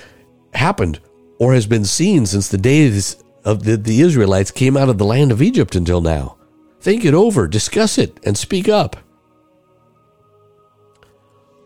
happened 0.54 1.00
or 1.38 1.54
has 1.54 1.66
been 1.66 1.84
seen 1.84 2.26
since 2.26 2.48
the 2.48 2.58
days 2.58 3.16
of 3.44 3.64
the, 3.64 3.76
the 3.76 4.00
Israelites 4.00 4.50
came 4.50 4.76
out 4.76 4.88
of 4.88 4.98
the 4.98 5.04
land 5.04 5.32
of 5.32 5.42
Egypt 5.42 5.74
until 5.74 6.00
now. 6.00 6.36
Think 6.82 7.04
it 7.04 7.14
over, 7.14 7.46
discuss 7.46 7.96
it, 7.96 8.18
and 8.24 8.36
speak 8.36 8.68
up. 8.68 8.96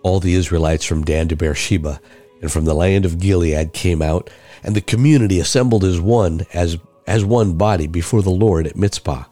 All 0.02 0.20
the 0.20 0.34
Israelites 0.34 0.84
from 0.84 1.04
Dan 1.04 1.26
to 1.28 1.36
Beersheba 1.36 2.02
and 2.42 2.52
from 2.52 2.66
the 2.66 2.74
land 2.74 3.06
of 3.06 3.18
Gilead 3.18 3.72
came 3.72 4.02
out, 4.02 4.28
and 4.62 4.76
the 4.76 4.82
community 4.82 5.40
assembled 5.40 5.84
as 5.84 5.98
one, 5.98 6.44
as, 6.52 6.76
as 7.06 7.24
one 7.24 7.54
body 7.54 7.86
before 7.86 8.20
the 8.20 8.28
Lord 8.28 8.66
at 8.66 8.76
Mizpah. 8.76 9.24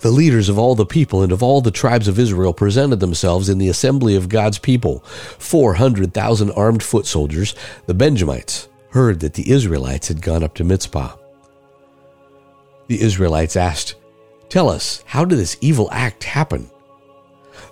The 0.00 0.10
leaders 0.10 0.48
of 0.48 0.58
all 0.58 0.74
the 0.74 0.84
people 0.84 1.22
and 1.22 1.30
of 1.30 1.40
all 1.40 1.60
the 1.60 1.70
tribes 1.70 2.08
of 2.08 2.18
Israel 2.18 2.52
presented 2.52 2.98
themselves 2.98 3.48
in 3.48 3.58
the 3.58 3.68
assembly 3.68 4.16
of 4.16 4.28
God's 4.28 4.58
people. 4.58 5.04
Four 5.38 5.74
hundred 5.74 6.12
thousand 6.12 6.50
armed 6.50 6.82
foot 6.82 7.06
soldiers, 7.06 7.54
the 7.86 7.94
Benjamites, 7.94 8.68
heard 8.90 9.20
that 9.20 9.34
the 9.34 9.48
Israelites 9.52 10.08
had 10.08 10.20
gone 10.20 10.42
up 10.42 10.54
to 10.54 10.64
Mizpah. 10.64 11.16
The 12.88 13.00
Israelites 13.00 13.54
asked, 13.54 13.94
Tell 14.52 14.68
us, 14.68 15.02
how 15.06 15.24
did 15.24 15.38
this 15.38 15.56
evil 15.62 15.88
act 15.92 16.24
happen? 16.24 16.70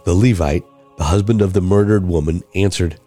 The 0.04 0.14
Levite, 0.14 0.64
the 0.96 1.04
husband 1.04 1.42
of 1.42 1.52
the 1.52 1.60
murdered 1.60 2.08
woman, 2.08 2.42
answered, 2.54 2.99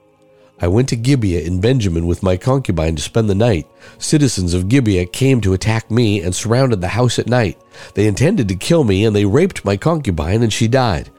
I 0.62 0.68
went 0.68 0.90
to 0.90 0.96
Gibeah 0.96 1.42
in 1.42 1.60
Benjamin 1.60 2.06
with 2.06 2.22
my 2.22 2.38
concubine 2.38 2.96
to 2.96 3.02
spend 3.02 3.32
the 3.32 3.34
night. 3.34 3.66
Citizens 3.98 4.54
of 4.54 4.70
Gibeah 4.70 5.08
came 5.08 5.42
to 5.42 5.54
attack 5.54 5.90
me 5.90 6.22
and 6.22 6.36
surrounded 6.36 6.82
the 6.82 6.90
house 6.90 7.18
at 7.18 7.26
night. 7.26 7.60
They 7.96 8.06
intended 8.06 8.48
to 8.50 8.56
kill 8.56 8.84
me, 8.84 9.06
and 9.06 9.16
they 9.16 9.26
raped 9.26 9.66
my 9.66 9.76
concubine, 9.76 10.44
and 10.44 10.54
she 10.54 10.68
died. 10.68 11.10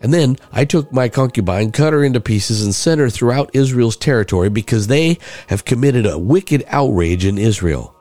And 0.00 0.14
then 0.14 0.36
I 0.52 0.64
took 0.66 0.92
my 0.92 1.08
concubine, 1.08 1.72
cut 1.72 1.92
her 1.92 2.04
into 2.04 2.20
pieces, 2.20 2.62
and 2.62 2.72
sent 2.72 3.00
her 3.00 3.10
throughout 3.10 3.50
Israel's 3.52 3.96
territory 3.96 4.48
because 4.48 4.86
they 4.86 5.18
have 5.48 5.64
committed 5.64 6.06
a 6.06 6.20
wicked 6.20 6.64
outrage 6.68 7.24
in 7.24 7.36
Israel. 7.36 7.96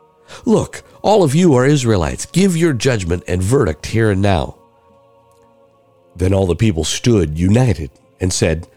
Look, 0.45 0.83
all 1.03 1.23
of 1.23 1.35
you 1.35 1.53
are 1.53 1.65
Israelites. 1.65 2.25
Give 2.25 2.57
your 2.57 2.73
judgment 2.73 3.23
and 3.27 3.43
verdict 3.43 3.85
here 3.85 4.09
and 4.09 4.21
now. 4.21 4.57
Then 6.15 6.33
all 6.33 6.47
the 6.47 6.55
people 6.55 6.83
stood 6.83 7.37
united 7.37 7.91
and 8.19 8.33
said, 8.33 8.67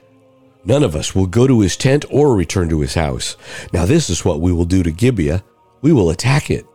None 0.64 0.82
of 0.82 0.96
us 0.96 1.14
will 1.14 1.26
go 1.26 1.46
to 1.46 1.60
his 1.60 1.76
tent 1.76 2.04
or 2.10 2.34
return 2.34 2.68
to 2.68 2.80
his 2.80 2.94
house. 2.94 3.36
Now, 3.72 3.86
this 3.86 4.10
is 4.10 4.24
what 4.24 4.40
we 4.40 4.52
will 4.52 4.64
do 4.64 4.82
to 4.82 4.90
Gibeah 4.90 5.44
we 5.82 5.92
will 5.92 6.10
attack 6.10 6.50
it. 6.50 6.66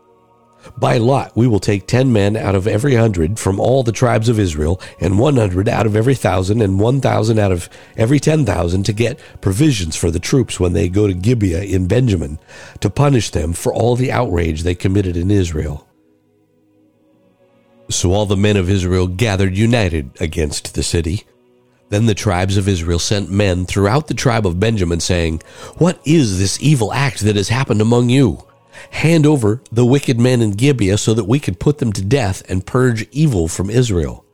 By 0.77 0.97
lot, 0.97 1.35
we 1.35 1.47
will 1.47 1.59
take 1.59 1.87
ten 1.87 2.13
men 2.13 2.35
out 2.35 2.55
of 2.55 2.67
every 2.67 2.95
hundred 2.95 3.39
from 3.39 3.59
all 3.59 3.83
the 3.83 3.91
tribes 3.91 4.29
of 4.29 4.39
Israel, 4.39 4.81
and 4.99 5.19
one 5.19 5.35
hundred 5.35 5.67
out 5.67 5.85
of 5.85 5.95
every 5.95 6.15
thousand, 6.15 6.61
and 6.61 6.79
one 6.79 7.01
thousand 7.01 7.39
out 7.39 7.51
of 7.51 7.69
every 7.97 8.19
ten 8.19 8.45
thousand 8.45 8.83
to 8.85 8.93
get 8.93 9.19
provisions 9.41 9.95
for 9.95 10.11
the 10.11 10.19
troops 10.19 10.59
when 10.59 10.73
they 10.73 10.89
go 10.89 11.07
to 11.07 11.13
Gibeah 11.13 11.63
in 11.63 11.87
Benjamin, 11.87 12.39
to 12.79 12.89
punish 12.89 13.31
them 13.31 13.53
for 13.53 13.73
all 13.73 13.95
the 13.95 14.11
outrage 14.11 14.63
they 14.63 14.75
committed 14.75 15.17
in 15.17 15.31
Israel. 15.31 15.87
So 17.89 18.13
all 18.13 18.25
the 18.25 18.37
men 18.37 18.55
of 18.55 18.69
Israel 18.69 19.07
gathered 19.07 19.57
united 19.57 20.11
against 20.21 20.75
the 20.75 20.83
city. 20.83 21.25
Then 21.89 22.05
the 22.05 22.15
tribes 22.15 22.55
of 22.55 22.69
Israel 22.69 22.99
sent 22.99 23.29
men 23.29 23.65
throughout 23.65 24.07
the 24.07 24.13
tribe 24.13 24.47
of 24.47 24.61
Benjamin, 24.61 25.01
saying, 25.01 25.41
What 25.77 25.99
is 26.05 26.39
this 26.39 26.61
evil 26.61 26.93
act 26.93 27.19
that 27.19 27.35
has 27.35 27.49
happened 27.49 27.81
among 27.81 28.09
you? 28.09 28.45
Hand 28.89 29.25
over 29.25 29.61
the 29.71 29.85
wicked 29.85 30.19
men 30.19 30.41
in 30.41 30.51
Gibeah 30.51 30.97
so 30.97 31.13
that 31.13 31.25
we 31.25 31.39
could 31.39 31.59
put 31.59 31.77
them 31.77 31.93
to 31.93 32.01
death 32.01 32.43
and 32.50 32.65
purge 32.65 33.07
evil 33.11 33.47
from 33.47 33.69
Israel. 33.69 34.25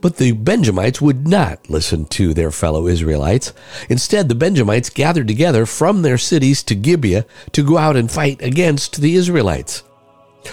But 0.00 0.16
the 0.16 0.32
Benjamites 0.32 1.00
would 1.00 1.28
not 1.28 1.68
listen 1.68 2.06
to 2.06 2.32
their 2.32 2.50
fellow 2.50 2.86
Israelites. 2.86 3.52
Instead, 3.88 4.28
the 4.28 4.34
Benjamites 4.34 4.90
gathered 4.90 5.28
together 5.28 5.66
from 5.66 6.02
their 6.02 6.18
cities 6.18 6.62
to 6.64 6.74
Gibeah 6.74 7.26
to 7.52 7.62
go 7.62 7.76
out 7.76 7.96
and 7.96 8.10
fight 8.10 8.40
against 8.42 9.00
the 9.00 9.14
Israelites. 9.14 9.82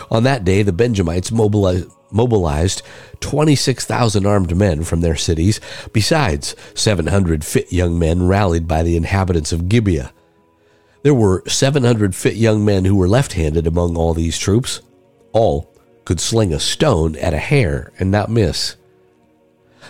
On 0.10 0.24
that 0.24 0.44
day, 0.44 0.64
the 0.64 0.74
Benjamites 0.74 1.32
mobilized, 1.32 1.90
mobilized 2.12 2.82
26,000 3.22 4.26
armed 4.26 4.56
men 4.56 4.84
from 4.84 5.02
their 5.02 5.16
cities, 5.16 5.60
besides 5.94 6.56
700 6.74 7.46
fit 7.46 7.72
young 7.72 7.98
men 7.98 8.28
rallied 8.28 8.68
by 8.68 8.84
the 8.84 8.98
inhabitants 8.98 9.52
of 9.52 9.70
Gibeah. 9.70 10.12
There 11.04 11.14
were 11.14 11.44
700 11.48 12.16
fit 12.16 12.36
young 12.36 12.64
men 12.64 12.86
who 12.86 12.96
were 12.96 13.08
left 13.08 13.34
handed 13.34 13.66
among 13.66 13.98
all 13.98 14.14
these 14.14 14.38
troops. 14.38 14.82
All 15.32 15.74
could 16.06 16.20
sling 16.20 16.54
a 16.54 16.60
stone 16.60 17.16
at 17.16 17.34
a 17.34 17.40
hare 17.40 17.92
and 18.00 18.12
not 18.12 18.30
miss. 18.30 18.76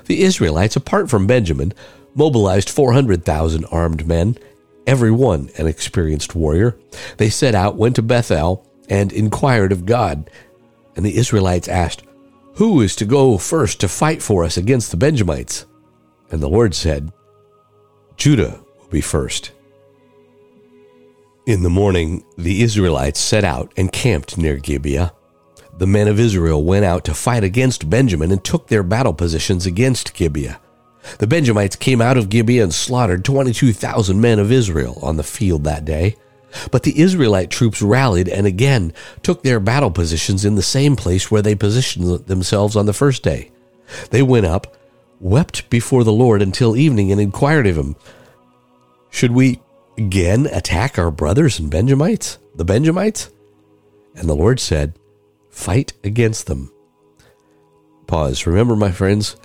The 0.05 0.23
Israelites, 0.23 0.75
apart 0.75 1.09
from 1.09 1.27
Benjamin, 1.27 1.73
mobilized 2.15 2.69
400,000 2.69 3.65
armed 3.65 4.07
men, 4.07 4.37
every 4.87 5.11
one 5.11 5.49
an 5.57 5.67
experienced 5.67 6.35
warrior. 6.35 6.77
They 7.17 7.29
set 7.29 7.55
out, 7.55 7.75
went 7.75 7.95
to 7.97 8.01
Bethel, 8.01 8.65
and 8.89 9.11
inquired 9.11 9.71
of 9.71 9.85
God. 9.85 10.29
And 10.95 11.05
the 11.05 11.17
Israelites 11.17 11.67
asked, 11.67 12.03
Who 12.55 12.81
is 12.81 12.95
to 12.97 13.05
go 13.05 13.37
first 13.37 13.79
to 13.81 13.87
fight 13.87 14.21
for 14.21 14.43
us 14.43 14.57
against 14.57 14.91
the 14.91 14.97
Benjamites? 14.97 15.65
And 16.29 16.41
the 16.41 16.49
Lord 16.49 16.73
said, 16.73 17.11
Judah 18.15 18.59
will 18.79 18.87
be 18.89 19.01
first. 19.01 19.51
In 21.47 21.63
the 21.63 21.71
morning, 21.71 22.23
the 22.37 22.61
Israelites 22.61 23.19
set 23.19 23.43
out 23.43 23.73
and 23.75 23.91
camped 23.91 24.37
near 24.37 24.57
Gibeah. 24.57 25.11
The 25.75 25.87
men 25.87 26.07
of 26.07 26.19
Israel 26.19 26.63
went 26.63 26.85
out 26.85 27.03
to 27.05 27.15
fight 27.15 27.43
against 27.43 27.89
Benjamin 27.89 28.31
and 28.31 28.43
took 28.43 28.67
their 28.67 28.83
battle 28.83 29.13
positions 29.13 29.65
against 29.65 30.13
Gibeah. 30.13 30.61
The 31.17 31.25
Benjamites 31.25 31.75
came 31.75 31.99
out 31.99 32.15
of 32.15 32.29
Gibeah 32.29 32.63
and 32.63 32.73
slaughtered 32.73 33.25
22,000 33.25 34.21
men 34.21 34.37
of 34.37 34.51
Israel 34.51 34.99
on 35.01 35.17
the 35.17 35.23
field 35.23 35.63
that 35.63 35.83
day. 35.83 36.15
But 36.69 36.83
the 36.83 36.99
Israelite 36.99 37.49
troops 37.49 37.81
rallied 37.81 38.29
and 38.29 38.45
again 38.45 38.93
took 39.23 39.41
their 39.41 39.59
battle 39.59 39.89
positions 39.89 40.45
in 40.45 40.53
the 40.53 40.61
same 40.61 40.95
place 40.95 41.31
where 41.31 41.41
they 41.41 41.55
positioned 41.55 42.27
themselves 42.27 42.75
on 42.75 42.85
the 42.85 42.93
first 42.93 43.23
day. 43.23 43.49
They 44.11 44.21
went 44.21 44.45
up, 44.45 44.77
wept 45.19 45.71
before 45.71 46.03
the 46.03 46.13
Lord 46.13 46.43
until 46.43 46.77
evening, 46.77 47.11
and 47.11 47.19
inquired 47.19 47.65
of 47.65 47.77
him, 47.77 47.95
Should 49.09 49.31
we 49.31 49.60
again 49.97 50.47
attack 50.47 50.97
our 50.97 51.11
brothers 51.11 51.59
and 51.59 51.69
Benjamites, 51.69 52.37
the 52.55 52.65
Benjamites? 52.65 53.29
And 54.15 54.27
the 54.29 54.35
Lord 54.35 54.59
said, 54.59 54.97
Fight 55.49 55.93
against 56.03 56.47
them. 56.47 56.71
Pause. 58.07 58.47
Remember, 58.47 58.75
my 58.75 58.91
friends, 58.91 59.35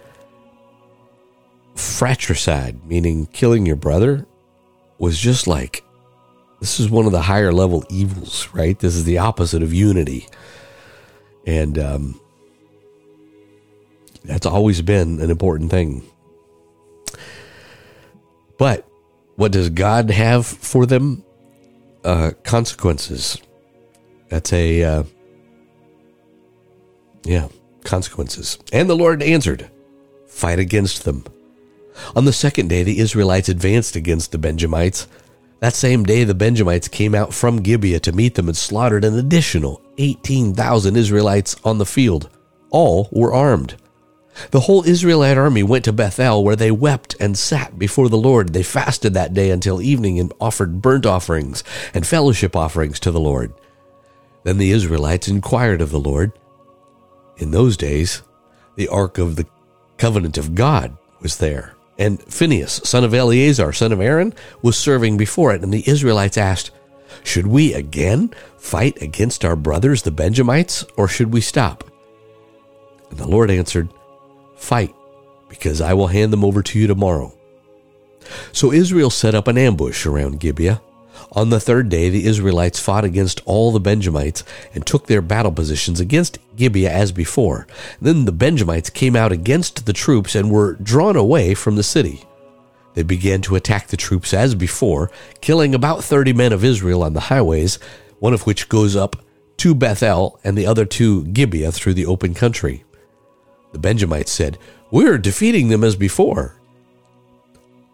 fratricide, 1.75 2.85
meaning 2.85 3.27
killing 3.27 3.67
your 3.67 3.77
brother, 3.77 4.27
was 4.99 5.19
just 5.19 5.47
like 5.47 5.85
this 6.61 6.81
is 6.81 6.91
one 6.91 7.07
of 7.07 7.13
the 7.13 7.23
higher 7.23 7.53
level 7.53 7.85
evils, 7.91 8.49
right? 8.53 8.79
This 8.79 8.95
is 8.95 9.05
the 9.05 9.19
opposite 9.19 9.63
of 9.63 9.75
unity. 9.75 10.27
And 11.47 11.79
um, 11.79 12.21
that's 14.25 14.47
always 14.47 14.83
been 14.83 15.21
an 15.21 15.31
important 15.31 15.71
thing. 15.71 16.03
But 18.59 18.89
what 19.37 19.53
does 19.53 19.71
God 19.71 20.11
have 20.11 20.47
for 20.47 20.87
them? 20.87 21.25
Uh, 22.05 22.33
consequences. 22.43 23.41
That's 24.29 24.53
a, 24.53 24.83
uh, 24.83 25.03
yeah, 27.25 27.49
consequences. 27.85 28.59
And 28.73 28.89
the 28.89 28.97
Lord 28.97 29.23
answered, 29.23 29.71
Fight 30.27 30.59
against 30.59 31.05
them. 31.05 31.25
On 32.15 32.25
the 32.25 32.33
second 32.33 32.69
day, 32.69 32.83
the 32.83 32.99
Israelites 32.99 33.49
advanced 33.49 33.97
against 33.97 34.33
the 34.33 34.39
Benjamites. 34.39 35.09
That 35.61 35.75
same 35.75 36.05
day, 36.05 36.25
the 36.25 36.35
Benjamites 36.35 36.89
came 36.89 37.15
out 37.15 37.33
from 37.33 37.63
Gibeah 37.63 38.01
to 38.01 38.13
meet 38.13 38.35
them 38.35 38.49
and 38.49 38.57
slaughtered 38.57 39.05
an 39.05 39.19
additional 39.19 39.81
18,000 39.99 40.97
Israelites 40.97 41.57
on 41.65 41.79
the 41.79 41.87
field. 41.87 42.29
All 42.71 43.09
were 43.11 43.33
armed. 43.33 43.77
The 44.51 44.61
whole 44.61 44.85
Israelite 44.85 45.39
army 45.39 45.63
went 45.63 45.85
to 45.87 45.93
Bethel, 45.93 46.45
where 46.45 46.57
they 46.57 46.71
wept 46.71 47.17
and 47.21 47.37
sat 47.39 47.79
before 47.79 48.09
the 48.09 48.17
Lord. 48.19 48.53
They 48.53 48.63
fasted 48.63 49.15
that 49.15 49.35
day 49.35 49.51
until 49.51 49.83
evening 49.83 50.19
and 50.19 50.33
offered 50.41 50.83
burnt 50.83 51.07
offerings 51.07 51.65
and 51.95 52.07
fellowship 52.07 52.55
offerings 52.55 53.01
to 53.01 53.11
the 53.11 53.21
Lord. 53.21 53.53
Then 54.45 54.59
the 54.59 54.71
Israelites 54.71 55.29
inquired 55.29 55.81
of 55.81 55.91
the 55.91 56.01
Lord. 56.01 56.33
In 57.39 57.51
those 57.51 57.77
days, 57.77 58.23
the 58.77 58.89
ark 58.89 59.19
of 59.19 59.37
the 59.37 59.47
covenant 59.99 60.39
of 60.39 60.55
God 60.55 60.97
was 61.21 61.39
there 61.39 61.77
and 61.99 62.23
Phinehas, 62.23 62.83
son 62.85 63.05
of 63.05 63.15
Eleazar, 63.15 63.73
son 63.73 63.93
of 63.93 64.01
Aaron, 64.01 64.35
was 64.63 64.77
serving 64.77 65.17
before 65.17 65.55
it. 65.55 65.63
And 65.63 65.73
the 65.73 65.89
Israelites 65.89 66.37
asked, 66.37 66.71
Should 67.25 67.47
we 67.47 67.73
again 67.75 68.35
fight 68.59 69.01
against 69.01 69.45
our 69.45 69.57
brothers, 69.57 70.03
the 70.03 70.11
Benjamites, 70.11 70.85
or 70.97 71.09
should 71.09 71.33
we 71.33 71.41
stop? 71.41 71.85
And 73.11 73.19
the 73.19 73.29
Lord 73.29 73.51
answered, 73.51 73.89
Fight, 74.57 74.95
because 75.49 75.81
I 75.81 75.95
will 75.95 76.09
hand 76.09 76.33
them 76.33 76.45
over 76.45 76.63
to 76.63 76.79
you 76.79 76.87
tomorrow. 76.87 77.33
So 78.53 78.73
Israel 78.73 79.11
set 79.11 79.35
up 79.35 79.47
an 79.47 79.59
ambush 79.59 80.05
around 80.05 80.41
Gibeah 80.41 80.81
on 81.33 81.51
the 81.51 81.61
third 81.61 81.89
day, 81.89 82.09
the 82.09 82.27
Israelites 82.27 82.79
fought 82.79 83.05
against 83.05 83.41
all 83.45 83.73
the 83.73 83.81
Benjamites 83.81 84.45
and 84.75 84.87
took 84.87 85.07
their 85.07 85.23
battle 85.23 85.53
positions 85.53 86.01
against 86.01 86.39
Gibeah 86.57 86.91
as 86.91 87.13
before. 87.13 87.67
Then 88.01 88.25
the 88.25 88.33
Benjamites 88.33 88.91
came 88.91 89.17
out 89.17 89.33
against 89.33 89.87
the 89.87 89.93
troops 89.93 90.35
and 90.35 90.51
were 90.51 90.75
drawn 90.75 91.17
away 91.17 91.55
from 91.55 91.77
the 91.77 91.83
city. 91.83 92.25
They 92.95 93.03
began 93.03 93.43
to 93.43 93.57
attack 93.57 93.89
the 93.89 93.97
troops 93.97 94.33
as 94.33 94.55
before, 94.55 95.11
killing 95.41 95.75
about 95.75 96.03
30 96.03 96.33
men 96.33 96.53
of 96.53 96.65
Israel 96.65 97.03
on 97.03 97.13
the 97.13 97.21
highways, 97.21 97.79
one 98.19 98.33
of 98.33 98.47
which 98.47 98.71
goes 98.71 98.97
up 98.97 99.17
to 99.59 99.75
Bethel 99.75 100.41
and 100.43 100.57
the 100.57 100.67
other 100.67 100.87
to 100.87 101.25
Gibeah 101.25 101.73
through 101.73 101.95
the 101.95 102.07
open 102.07 102.33
country. 102.33 102.85
The 103.77 103.81
Benjamites 103.81 104.33
said, 104.33 104.57
We're 104.91 105.19
defeating 105.19 105.69
them 105.69 105.85
as 105.85 105.97
before. 105.97 106.57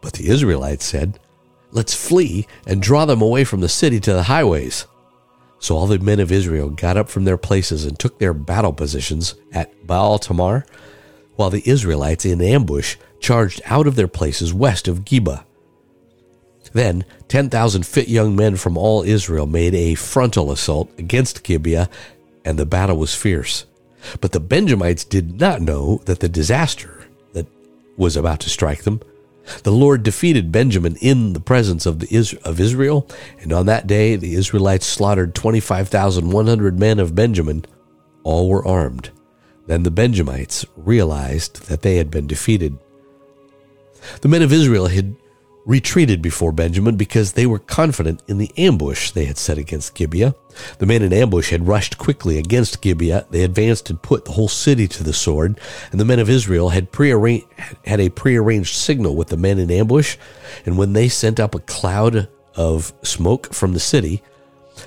But 0.00 0.12
the 0.12 0.28
Israelites 0.28 0.84
said, 0.84 1.18
Let's 1.72 1.92
flee 1.92 2.46
and 2.64 2.80
draw 2.80 3.04
them 3.04 3.20
away 3.20 3.42
from 3.42 3.62
the 3.62 3.68
city 3.68 3.98
to 3.98 4.12
the 4.12 4.22
highways. 4.22 4.86
So 5.58 5.76
all 5.76 5.88
the 5.88 5.98
men 5.98 6.20
of 6.20 6.30
Israel 6.30 6.70
got 6.70 6.96
up 6.96 7.08
from 7.08 7.24
their 7.24 7.36
places 7.36 7.84
and 7.84 7.98
took 7.98 8.20
their 8.20 8.32
battle 8.32 8.72
positions 8.72 9.34
at 9.52 9.84
Baal 9.84 10.20
Tamar, 10.20 10.64
while 11.34 11.50
the 11.50 11.68
Israelites 11.68 12.24
in 12.24 12.40
ambush 12.40 12.96
charged 13.18 13.60
out 13.64 13.88
of 13.88 13.96
their 13.96 14.06
places 14.06 14.54
west 14.54 14.86
of 14.86 15.04
Geba. 15.04 15.42
Then 16.72 17.04
10,000 17.26 17.84
fit 17.84 18.06
young 18.08 18.36
men 18.36 18.54
from 18.54 18.78
all 18.78 19.02
Israel 19.02 19.48
made 19.48 19.74
a 19.74 19.96
frontal 19.96 20.52
assault 20.52 20.92
against 20.96 21.42
Gibeah, 21.42 21.88
and 22.44 22.56
the 22.56 22.66
battle 22.66 22.96
was 22.96 23.16
fierce. 23.16 23.66
But 24.20 24.32
the 24.32 24.40
Benjamites 24.40 25.04
did 25.04 25.40
not 25.40 25.62
know 25.62 26.00
that 26.06 26.20
the 26.20 26.28
disaster 26.28 27.06
that 27.32 27.46
was 27.96 28.16
about 28.16 28.40
to 28.40 28.50
strike 28.50 28.82
them 28.82 29.00
the 29.62 29.72
Lord 29.72 30.02
defeated 30.02 30.52
Benjamin 30.52 30.96
in 30.96 31.32
the 31.32 31.40
presence 31.40 31.86
of, 31.86 31.98
the 31.98 32.38
of 32.44 32.60
Israel, 32.60 33.08
and 33.40 33.52
on 33.52 33.66
that 33.66 33.86
day 33.86 34.16
the 34.16 34.34
Israelites 34.34 34.86
slaughtered 34.86 35.34
25,100 35.34 36.78
men 36.78 36.98
of 36.98 37.14
Benjamin. 37.14 37.64
All 38.22 38.48
were 38.48 38.66
armed. 38.66 39.10
Then 39.66 39.82
the 39.82 39.90
Benjamites 39.90 40.64
realized 40.76 41.68
that 41.68 41.82
they 41.82 41.96
had 41.96 42.10
been 42.10 42.26
defeated. 42.26 42.78
The 44.20 44.28
men 44.28 44.42
of 44.42 44.52
Israel 44.52 44.86
had 44.86 45.16
retreated 45.64 46.20
before 46.20 46.52
Benjamin 46.52 46.96
because 46.96 47.32
they 47.32 47.46
were 47.46 47.58
confident 47.58 48.22
in 48.26 48.38
the 48.38 48.50
ambush 48.56 49.10
they 49.10 49.26
had 49.26 49.38
set 49.38 49.58
against 49.58 49.94
Gibeah. 49.94 50.34
The 50.78 50.86
men 50.86 51.02
in 51.02 51.12
ambush 51.12 51.50
had 51.50 51.68
rushed 51.68 51.98
quickly 51.98 52.38
against 52.38 52.82
Gibeah. 52.82 53.26
They 53.30 53.44
advanced 53.44 53.88
and 53.88 54.02
put 54.02 54.24
the 54.24 54.32
whole 54.32 54.48
city 54.48 54.88
to 54.88 55.04
the 55.04 55.12
sword, 55.12 55.60
and 55.90 56.00
the 56.00 56.04
men 56.04 56.18
of 56.18 56.28
Israel 56.28 56.70
had 56.70 56.92
prearranged 56.92 57.46
had 57.84 58.00
a 58.00 58.10
prearranged 58.10 58.74
signal 58.74 59.16
with 59.16 59.28
the 59.28 59.36
men 59.36 59.58
in 59.58 59.70
ambush, 59.70 60.16
and 60.66 60.76
when 60.76 60.92
they 60.92 61.08
sent 61.08 61.38
up 61.38 61.54
a 61.54 61.60
cloud 61.60 62.28
of 62.56 62.92
smoke 63.02 63.54
from 63.54 63.72
the 63.72 63.80
city, 63.80 64.22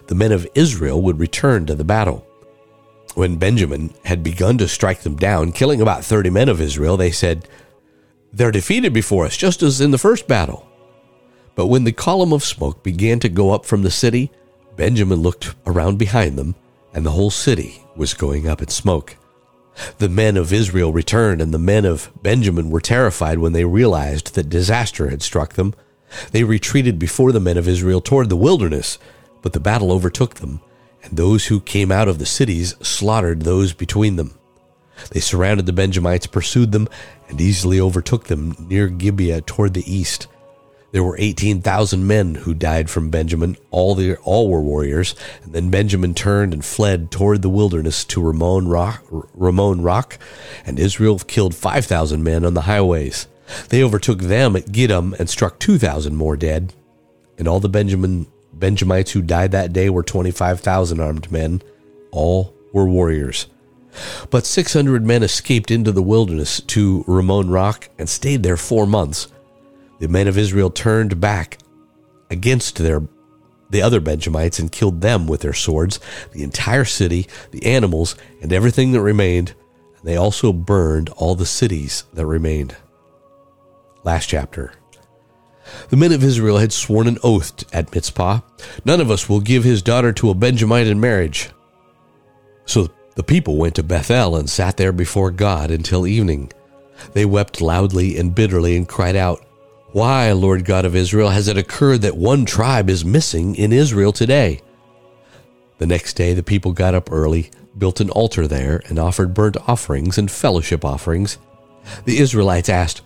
the 0.08 0.16
men 0.16 0.32
of 0.32 0.48
Israel 0.56 1.02
would 1.02 1.20
return 1.20 1.66
to 1.66 1.76
the 1.76 1.84
battle. 1.84 2.26
When 3.16 3.38
Benjamin 3.38 3.94
had 4.04 4.24
begun 4.24 4.58
to 4.58 4.68
strike 4.68 5.02
them 5.02 5.16
down, 5.16 5.54
killing 5.54 5.80
about 5.80 6.04
30 6.04 6.30
men 6.32 6.50
of 6.50 6.60
Israel, 6.60 6.98
they 6.98 7.12
said, 7.12 7.48
they're 8.36 8.52
defeated 8.52 8.94
before 8.94 9.26
us, 9.26 9.38
just 9.38 9.64
as 9.64 9.80
in 9.80 9.92
the 9.92 9.98
first 9.98 10.28
battle. 10.28 10.68
But 11.56 11.68
when 11.68 11.86
the 11.86 11.94
column 11.94 12.34
of 12.34 12.44
smoke 12.44 12.84
began 12.84 13.20
to 13.22 13.30
go 13.30 13.52
up 13.52 13.66
from 13.66 13.84
the 13.84 13.92
city, 13.92 14.30
Benjamin 14.76 15.22
looked 15.22 15.56
around 15.66 15.98
behind 15.98 16.38
them, 16.38 16.56
and 16.94 17.06
the 17.06 17.12
whole 17.12 17.32
city 17.32 17.82
was 17.96 18.14
going 18.14 18.46
up 18.48 18.62
in 18.62 18.68
smoke. 18.68 19.16
The 20.00 20.10
men 20.10 20.36
of 20.36 20.52
Israel 20.52 20.92
returned, 20.92 21.42
and 21.42 21.54
the 21.54 21.60
men 21.60 21.86
of 21.86 22.12
Benjamin 22.22 22.70
were 22.70 22.82
terrified 22.82 23.40
when 23.40 23.54
they 23.54 23.64
realized 23.64 24.36
that 24.36 24.50
disaster 24.50 25.10
had 25.10 25.22
struck 25.22 25.54
them. 25.54 25.74
They 26.32 26.44
retreated 26.44 27.00
before 27.00 27.32
the 27.32 27.40
men 27.40 27.58
of 27.58 27.70
Israel 27.70 28.02
toward 28.02 28.30
the 28.30 28.36
wilderness, 28.36 28.98
but 29.42 29.54
the 29.54 29.60
battle 29.62 29.94
overtook 29.94 30.36
them, 30.36 30.60
and 31.04 31.16
those 31.16 31.48
who 31.48 31.62
came 31.62 31.92
out 31.92 32.10
of 32.10 32.20
the 32.20 32.26
cities 32.26 32.76
slaughtered 32.82 33.42
those 33.42 33.72
between 33.72 34.18
them. 34.18 34.38
They 35.12 35.20
surrounded 35.20 35.66
the 35.66 35.74
Benjamites, 35.74 36.28
pursued 36.28 36.72
them, 36.72 36.88
and 37.30 37.40
easily 37.40 37.80
overtook 37.80 38.26
them 38.26 38.56
near 38.60 38.88
Gibeah 38.88 39.42
toward 39.42 39.74
the 39.74 39.92
east. 39.92 40.28
There 40.96 41.04
were 41.04 41.18
18,000 41.20 42.08
men 42.08 42.36
who 42.36 42.54
died 42.54 42.90
from 42.90 43.10
Benjamin. 43.10 43.58
All, 43.70 43.96
the, 43.96 44.16
all 44.20 44.50
were 44.50 44.62
warriors. 44.62 45.14
And 45.44 45.52
then 45.52 45.70
Benjamin 45.70 46.14
turned 46.14 46.54
and 46.54 46.64
fled 46.64 47.12
toward 47.12 47.42
the 47.42 47.50
wilderness 47.50 48.06
to 48.06 48.22
Ramon 48.22 48.70
Rock, 48.70 49.04
Rimmon 49.34 49.82
Rock, 49.82 50.18
and 50.66 50.80
Israel 50.80 51.20
killed 51.20 51.54
5,000 51.54 52.24
men 52.24 52.46
on 52.46 52.54
the 52.54 52.62
highways. 52.62 53.28
They 53.68 53.84
overtook 53.84 54.20
them 54.20 54.56
at 54.56 54.68
Gidom 54.68 55.20
and 55.20 55.30
struck 55.30 55.60
2,000 55.60 56.16
more 56.16 56.38
dead. 56.38 56.74
And 57.38 57.46
all 57.46 57.60
the 57.60 57.68
Benjamin, 57.68 58.28
Benjamites 58.54 59.12
who 59.12 59.22
died 59.22 59.52
that 59.52 59.74
day 59.74 59.90
were 59.90 60.02
25,000 60.02 61.02
armed 61.02 61.30
men. 61.30 61.62
All 62.12 62.54
were 62.72 62.88
warriors. 62.88 63.48
But 64.30 64.46
600 64.46 65.06
men 65.06 65.24
escaped 65.24 65.72
into 65.72 65.92
the 65.92 66.02
wilderness 66.02 66.62
to 66.62 67.04
Ramon 67.08 67.50
Rock 67.50 67.90
and 67.98 68.10
stayed 68.10 68.44
there 68.44 68.58
four 68.58 68.86
months. 68.86 69.28
The 70.00 70.08
men 70.08 70.28
of 70.28 70.38
Israel 70.38 70.70
turned 70.70 71.20
back 71.20 71.58
against 72.30 72.78
their 72.78 73.02
the 73.70 73.82
other 73.82 74.00
Benjamites 74.00 74.60
and 74.60 74.72
killed 74.72 75.02
them 75.02 75.28
with 75.28 75.42
their 75.42 75.54
swords, 75.54 76.00
the 76.32 76.44
entire 76.44 76.86
city, 76.86 77.28
the 77.52 77.66
animals, 77.66 78.16
and 78.42 78.54
everything 78.54 78.92
that 78.92 79.02
remained. 79.02 79.56
And 79.98 80.08
they 80.08 80.16
also 80.16 80.54
burned 80.54 81.10
all 81.10 81.36
the 81.36 81.48
cities 81.48 82.06
that 82.14 82.26
remained. 82.26 82.76
Last 84.04 84.28
chapter. 84.28 84.74
The 85.90 85.98
men 85.98 86.12
of 86.12 86.24
Israel 86.24 86.60
had 86.60 86.72
sworn 86.72 87.08
an 87.08 87.18
oath 87.24 87.64
at 87.74 87.94
Mizpah 87.94 88.42
None 88.86 89.02
of 89.02 89.10
us 89.10 89.28
will 89.28 89.40
give 89.40 89.64
his 89.64 89.82
daughter 89.82 90.14
to 90.14 90.30
a 90.30 90.36
Benjamite 90.36 90.88
in 90.88 91.00
marriage. 91.00 91.50
So 92.66 92.90
the 93.16 93.24
people 93.24 93.56
went 93.56 93.76
to 93.76 93.84
Bethel 93.84 94.36
and 94.36 94.50
sat 94.50 94.78
there 94.78 94.92
before 94.92 95.32
God 95.32 95.72
until 95.72 96.06
evening. 96.06 96.52
They 97.14 97.26
wept 97.26 97.62
loudly 97.62 98.18
and 98.18 98.36
bitterly 98.36 98.76
and 98.76 98.88
cried 98.88 99.16
out, 99.16 99.46
Why, 99.92 100.32
Lord 100.34 100.66
God 100.66 100.84
of 100.86 100.96
Israel, 100.96 101.30
has 101.30 101.48
it 101.48 101.58
occurred 101.58 102.02
that 102.02 102.18
one 102.18 102.46
tribe 102.46 102.90
is 102.90 103.06
missing 103.06 103.56
in 103.56 103.72
Israel 103.72 104.12
today? 104.12 104.62
The 105.78 105.88
next 105.88 106.14
day 106.14 106.34
the 106.34 106.44
people 106.44 106.74
got 106.74 106.94
up 106.94 107.12
early, 107.12 107.52
built 107.78 108.02
an 108.02 108.10
altar 108.10 108.48
there, 108.48 108.82
and 108.88 109.00
offered 109.00 109.34
burnt 109.34 109.58
offerings 109.68 110.18
and 110.18 110.30
fellowship 110.30 110.84
offerings. 110.84 111.38
The 112.04 112.20
Israelites 112.20 112.70
asked, 112.70 113.02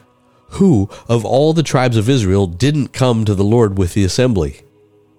Who 0.52 0.89
of 1.08 1.24
all 1.24 1.54
the 1.54 1.63
tribes 1.63 1.98
of 1.98 2.10
Israel 2.10 2.48
didn't 2.48 2.93
come 2.93 3.26
to 3.26 3.36
the 3.36 3.43
Lord 3.43 3.78
with 3.78 3.93
the 3.93 4.04
assembly? 4.04 4.62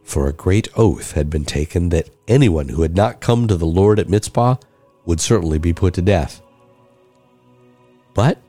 For 0.03 0.27
a 0.27 0.33
great 0.33 0.67
oath 0.77 1.13
had 1.13 1.31
been 1.31 1.45
taken 1.45 1.91
that 1.91 2.11
anyone 2.27 2.71
who 2.71 2.83
had 2.83 2.97
not 2.97 3.21
come 3.21 3.47
to 3.47 3.57
the 3.57 3.67
Lord 3.67 4.01
at 4.01 4.09
Mizpah 4.09 4.57
would 5.07 5.21
certainly 5.21 5.59
be 5.59 5.73
put 5.73 5.95
to 5.95 6.03
death. 6.03 6.43
But 8.15 8.41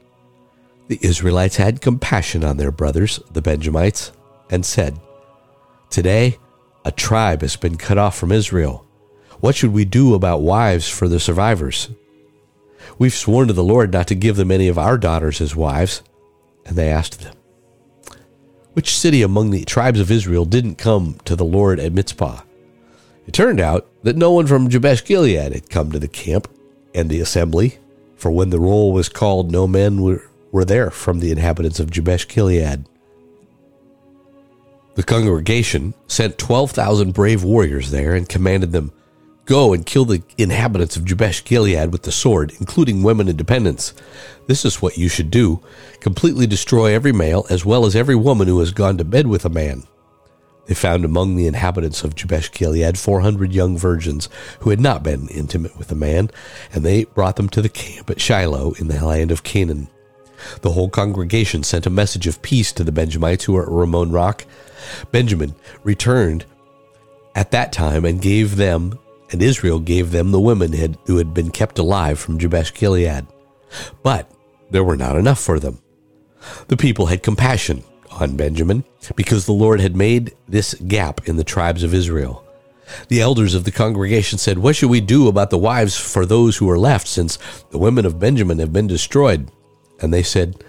the 0.88 1.00
Israelites 1.02 1.56
had 1.56 1.82
compassion 1.82 2.44
on 2.44 2.58
their 2.58 2.72
brothers, 2.72 3.20
the 3.32 3.42
Benjamites, 3.42 4.12
and 4.50 4.66
said, 4.66 5.00
Today 5.90 6.38
a 6.84 6.92
tribe 6.92 7.42
has 7.42 7.56
been 7.56 7.78
cut 7.78 7.98
off 7.98 8.18
from 8.18 8.32
Israel. 8.32 8.86
What 9.40 9.56
should 9.56 9.74
we 9.74 9.86
do 9.86 10.14
about 10.14 10.42
wives 10.42 10.90
for 10.90 11.08
the 11.08 11.20
survivors? 11.20 11.90
We've 12.98 13.14
sworn 13.14 13.48
to 13.48 13.54
the 13.54 13.64
Lord 13.64 13.92
not 13.92 14.08
to 14.08 14.16
give 14.16 14.36
them 14.36 14.52
any 14.52 14.68
of 14.68 14.78
our 14.78 14.98
daughters 14.98 15.42
as 15.42 15.56
wives. 15.56 16.04
And 16.66 16.76
they 16.76 16.90
asked 16.90 17.22
them, 17.22 17.36
Which 18.74 18.96
city 18.96 19.22
among 19.22 19.52
the 19.52 19.66
tribes 19.66 20.00
of 20.00 20.12
Israel 20.12 20.46
didn't 20.46 20.76
come 20.76 21.18
to 21.26 21.36
the 21.36 21.46
Lord 21.46 21.80
at 21.80 21.94
Mizpah? 21.94 22.42
It 23.32 23.36
turned 23.36 23.62
out 23.62 23.88
that 24.04 24.18
no 24.18 24.34
one 24.34 24.46
from 24.46 24.68
Jabesh 24.68 25.06
Gilead 25.06 25.54
had 25.54 25.70
come 25.70 25.90
to 25.94 26.00
the 26.00 26.10
camp 26.10 26.50
and 26.94 27.10
the 27.10 27.22
assembly, 27.22 27.78
for 28.18 28.30
when 28.30 28.50
the 28.50 28.60
roll 28.60 28.92
was 28.92 29.08
called, 29.08 29.54
no 29.54 29.68
men 29.68 30.02
were, 30.02 30.30
were 30.52 30.66
there 30.66 30.92
from 30.92 31.22
the 31.22 31.32
inhabitants 31.32 31.80
of 31.80 31.90
Jabesh 31.90 32.28
Gilead. 32.28 32.84
The 34.96 35.04
congregation 35.04 35.94
sent 36.08 36.38
12,000 36.40 37.14
brave 37.14 37.42
warriors 37.42 37.90
there 37.90 38.16
and 38.16 38.28
commanded 38.28 38.74
them, 38.74 38.92
Go 39.46 39.72
and 39.72 39.86
kill 39.86 40.04
the 40.04 40.24
inhabitants 40.38 40.98
of 40.98 41.06
Jabesh 41.06 41.46
Gilead 41.46 41.94
with 41.94 42.04
the 42.04 42.12
sword, 42.12 42.52
including 42.60 43.02
women 43.02 43.30
and 43.30 43.38
dependents. 43.38 43.94
This 44.48 44.66
is 44.66 44.82
what 44.82 44.98
you 44.98 45.08
should 45.08 45.32
do 45.32 45.64
completely 46.02 46.48
destroy 46.48 46.94
every 46.94 47.14
male 47.14 47.46
as 47.50 47.64
well 47.64 47.86
as 47.86 47.96
every 47.96 48.16
woman 48.16 48.50
who 48.50 48.60
has 48.60 48.74
gone 48.74 48.98
to 48.98 49.06
bed 49.06 49.28
with 49.28 49.46
a 49.46 49.50
man. 49.50 49.84
They 50.72 50.76
found 50.76 51.04
among 51.04 51.36
the 51.36 51.48
inhabitants 51.48 52.06
of 52.06 52.16
Jabesh 52.16 52.50
Gilead 52.54 52.98
400 52.98 53.52
young 53.52 53.78
virgins 53.78 54.30
who 54.62 54.70
had 54.70 54.80
not 54.80 55.04
been 55.04 55.28
intimate 55.28 55.78
with 55.78 55.92
a 55.92 55.96
man, 55.96 56.32
and 56.72 56.86
they 56.86 57.04
brought 57.04 57.36
them 57.36 57.50
to 57.50 57.62
the 57.62 57.68
camp 57.68 58.10
at 58.10 58.22
Shiloh 58.22 58.72
in 58.80 58.88
the 58.88 59.06
land 59.06 59.32
of 59.32 59.44
Canaan. 59.44 59.90
The 60.62 60.72
whole 60.72 60.88
congregation 60.88 61.64
sent 61.64 61.88
a 61.88 61.90
message 61.90 62.26
of 62.26 62.42
peace 62.42 62.72
to 62.72 62.86
the 62.86 62.92
Benjamites 62.94 63.44
who 63.44 63.52
were 63.52 63.64
at 63.64 63.70
Ramon 63.70 64.14
Rock. 64.14 64.46
Benjamin 65.12 65.56
returned 65.84 66.46
at 67.36 67.52
that 67.52 67.74
time 67.74 68.06
and 68.06 68.22
gave 68.22 68.56
them, 68.56 68.98
and 69.30 69.44
Israel 69.44 69.82
gave 69.82 70.12
them 70.12 70.32
the 70.32 70.40
women 70.40 70.72
who 71.06 71.18
had 71.18 71.34
been 71.34 71.52
kept 71.52 71.80
alive 71.80 72.18
from 72.18 72.40
Jabesh 72.40 72.74
Gilead. 72.74 73.28
But 74.04 74.32
there 74.70 74.86
were 74.86 74.96
not 74.96 75.18
enough 75.18 75.42
for 75.42 75.60
them. 75.60 75.80
The 76.70 76.78
people 76.78 77.08
had 77.08 77.24
compassion 77.24 77.84
on 78.12 78.36
Benjamin 78.36 78.84
because 79.16 79.46
the 79.46 79.52
Lord 79.52 79.80
had 79.80 79.96
made 79.96 80.36
this 80.48 80.74
gap 80.74 81.28
in 81.28 81.38
the 81.38 81.44
tribes 81.44 81.84
of 81.84 81.94
Israel. 81.94 82.46
The 83.08 83.22
elders 83.22 83.54
of 83.54 83.64
the 83.64 83.72
congregation 83.72 84.38
said, 84.38 84.60
What 84.60 84.76
should 84.76 84.90
we 84.90 85.02
do 85.02 85.28
about 85.28 85.50
the 85.50 85.58
wives 85.58 85.98
for 85.98 86.26
those 86.26 86.58
who 86.58 86.70
are 86.70 86.80
left, 86.80 87.08
since 87.08 87.38
the 87.70 87.78
women 87.78 88.06
of 88.06 88.20
Benjamin 88.20 88.60
have 88.60 88.74
been 88.74 88.88
destroyed? 88.88 89.50
And 90.02 90.14
they 90.14 90.24
said, 90.24 90.64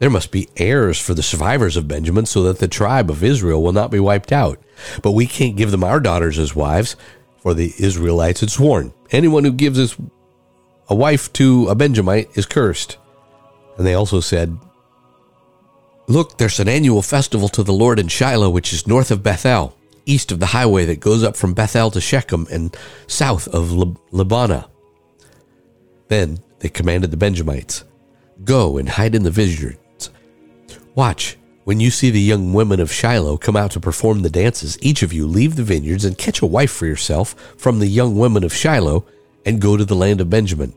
There 0.00 0.10
must 0.10 0.30
be 0.30 0.48
heirs 0.56 0.98
for 0.98 1.14
the 1.14 1.22
survivors 1.22 1.76
of 1.76 1.88
Benjamin, 1.88 2.26
so 2.26 2.42
that 2.44 2.58
the 2.58 2.68
tribe 2.68 3.10
of 3.10 3.22
Israel 3.22 3.62
will 3.62 3.72
not 3.72 3.90
be 3.90 4.00
wiped 4.00 4.32
out. 4.32 4.60
But 5.02 5.12
we 5.12 5.26
can't 5.26 5.56
give 5.56 5.70
them 5.70 5.84
our 5.84 6.00
daughters 6.00 6.38
as 6.38 6.56
wives, 6.56 6.96
for 7.38 7.54
the 7.54 7.72
Israelites 7.78 8.40
had 8.40 8.50
sworn, 8.50 8.92
Anyone 9.10 9.44
who 9.44 9.52
gives 9.52 9.78
us 9.78 9.96
a 10.88 10.94
wife 10.94 11.32
to 11.34 11.68
a 11.68 11.74
Benjamite 11.74 12.36
is 12.36 12.46
cursed. 12.46 12.98
And 13.76 13.86
they 13.86 13.94
also 13.94 14.20
said, 14.20 14.58
Look, 16.06 16.36
there's 16.36 16.60
an 16.60 16.68
annual 16.68 17.00
festival 17.00 17.48
to 17.50 17.62
the 17.62 17.72
Lord 17.72 17.98
in 17.98 18.08
Shiloh, 18.08 18.50
which 18.50 18.72
is 18.72 18.86
north 18.86 19.10
of 19.10 19.22
Bethel, 19.22 19.76
east 20.04 20.30
of 20.30 20.38
the 20.38 20.46
highway 20.46 20.84
that 20.84 21.00
goes 21.00 21.24
up 21.24 21.34
from 21.34 21.54
Bethel 21.54 21.90
to 21.92 22.00
Shechem, 22.00 22.46
and 22.50 22.76
south 23.06 23.48
of 23.48 23.70
Lebonah. 23.70 24.68
Then 26.08 26.40
they 26.58 26.68
commanded 26.68 27.10
the 27.10 27.16
Benjamites, 27.16 27.84
Go 28.44 28.76
and 28.76 28.88
hide 28.88 29.14
in 29.14 29.22
the 29.22 29.30
vineyards. 29.30 30.10
Watch, 30.94 31.38
when 31.64 31.80
you 31.80 31.90
see 31.90 32.10
the 32.10 32.20
young 32.20 32.52
women 32.52 32.80
of 32.80 32.92
Shiloh 32.92 33.38
come 33.38 33.56
out 33.56 33.70
to 33.70 33.80
perform 33.80 34.20
the 34.20 34.28
dances, 34.28 34.76
each 34.82 35.02
of 35.02 35.12
you 35.12 35.26
leave 35.26 35.56
the 35.56 35.62
vineyards 35.62 36.04
and 36.04 36.18
catch 36.18 36.42
a 36.42 36.46
wife 36.46 36.70
for 36.70 36.84
yourself 36.84 37.34
from 37.56 37.78
the 37.78 37.86
young 37.86 38.18
women 38.18 38.44
of 38.44 38.52
Shiloh 38.52 39.06
and 39.46 39.60
go 39.60 39.78
to 39.78 39.84
the 39.86 39.96
land 39.96 40.20
of 40.20 40.28
Benjamin. 40.28 40.74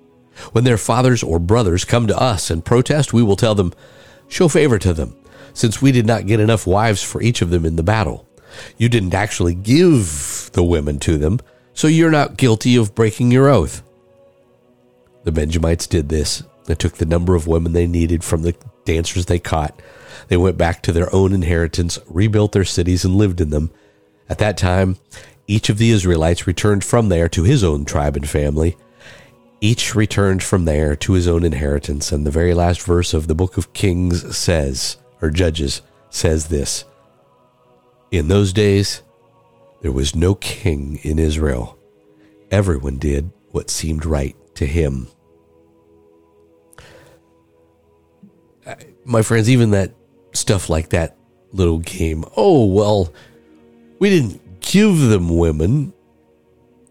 When 0.54 0.64
their 0.64 0.78
fathers 0.78 1.24
or 1.24 1.40
brothers 1.40 1.84
come 1.84 2.08
to 2.08 2.18
us 2.18 2.50
and 2.50 2.64
protest, 2.64 3.12
we 3.12 3.24
will 3.24 3.36
tell 3.36 3.56
them, 3.56 3.74
Show 4.28 4.48
favor 4.48 4.78
to 4.80 4.94
them, 4.94 5.16
since 5.54 5.82
we 5.82 5.92
did 5.92 6.06
not 6.06 6.28
get 6.28 6.40
enough 6.40 6.68
wives 6.68 7.02
for 7.02 7.22
each 7.22 7.42
of 7.42 7.50
them 7.50 7.66
in 7.66 7.76
the 7.76 7.84
battle. 7.84 8.28
You 8.78 8.90
didn't 8.90 9.14
actually 9.14 9.56
give 9.56 10.50
the 10.54 10.64
women 10.64 11.00
to 11.00 11.18
them, 11.18 11.40
so 11.74 11.88
you're 11.88 12.12
not 12.12 12.38
guilty 12.38 12.76
of 12.76 12.96
breaking 12.96 13.32
your 13.32 13.50
oath. 13.50 13.84
The 15.24 15.32
Benjamites 15.32 15.88
did 15.88 16.10
this. 16.10 16.44
They 16.66 16.76
took 16.76 16.94
the 16.94 17.06
number 17.06 17.36
of 17.36 17.48
women 17.48 17.74
they 17.74 17.88
needed 17.88 18.24
from 18.24 18.42
the 18.42 18.56
dancers 18.86 19.26
they 19.26 19.40
caught. 19.40 19.80
They 20.28 20.38
went 20.38 20.58
back 20.58 20.82
to 20.84 20.92
their 20.92 21.14
own 21.14 21.34
inheritance, 21.34 22.00
rebuilt 22.08 22.52
their 22.52 22.66
cities, 22.66 23.06
and 23.06 23.16
lived 23.16 23.42
in 23.42 23.50
them. 23.50 23.72
At 24.30 24.40
that 24.40 24.58
time, 24.58 24.98
each 25.48 25.70
of 25.70 25.78
the 25.78 25.92
Israelites 25.92 26.48
returned 26.48 26.84
from 26.84 27.10
there 27.10 27.30
to 27.30 27.44
his 27.44 27.64
own 27.64 27.86
tribe 27.86 28.18
and 28.18 28.28
family. 28.28 28.76
Each 29.60 29.96
returned 29.96 30.44
from 30.44 30.66
there 30.66 30.96
to 30.98 31.14
his 31.14 31.28
own 31.28 31.44
inheritance. 31.44 32.12
And 32.12 32.26
the 32.26 32.32
very 32.32 32.54
last 32.54 32.82
verse 32.82 33.14
of 33.14 33.28
the 33.28 33.36
book 33.36 33.58
of 33.58 33.74
Kings 33.74 34.38
says, 34.38 34.98
or 35.22 35.30
Judges 35.30 35.82
says 36.10 36.48
this 36.48 36.86
In 38.12 38.28
those 38.28 38.54
days, 38.54 39.02
there 39.82 39.92
was 39.92 40.16
no 40.16 40.36
king 40.36 41.00
in 41.04 41.18
Israel. 41.18 41.78
Everyone 42.52 42.98
did 42.98 43.32
what 43.52 43.70
seemed 43.70 44.06
right 44.06 44.36
to 44.56 44.66
him. 44.66 45.08
My 49.06 49.22
friends, 49.22 49.50
even 49.50 49.72
that 49.72 49.92
stuff 50.34 50.70
like 50.70 50.90
that 50.90 51.18
little 51.52 51.80
game, 51.80 52.26
oh, 52.36 52.66
well, 52.66 53.14
we 54.00 54.10
didn't 54.10 54.60
give 54.62 55.00
them 55.00 55.38
women. 55.38 55.94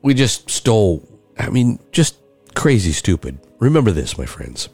We 0.03 0.15
just 0.15 0.51
stole. 0.51 1.07
I 1.39 1.51
mean, 1.51 1.79
just 1.93 2.17
crazy 2.57 2.91
stupid. 2.91 3.39
Remember 3.61 3.93
this, 3.93 4.19
my 4.19 4.27
friends. 4.27 4.69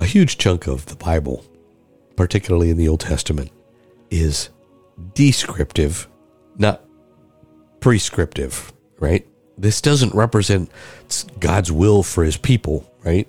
A 0.00 0.06
huge 0.06 0.38
chunk 0.38 0.66
of 0.66 0.86
the 0.86 0.96
Bible, 0.96 1.44
particularly 2.14 2.70
in 2.70 2.78
the 2.78 2.88
Old 2.88 3.00
Testament, 3.00 3.50
is 4.10 4.48
descriptive, 5.14 6.08
not 6.56 6.82
prescriptive, 7.80 8.72
right? 8.98 9.26
This 9.58 9.80
doesn't 9.80 10.14
represent 10.14 10.70
God's 11.40 11.72
will 11.72 12.02
for 12.02 12.24
his 12.24 12.36
people, 12.36 12.90
right? 13.04 13.28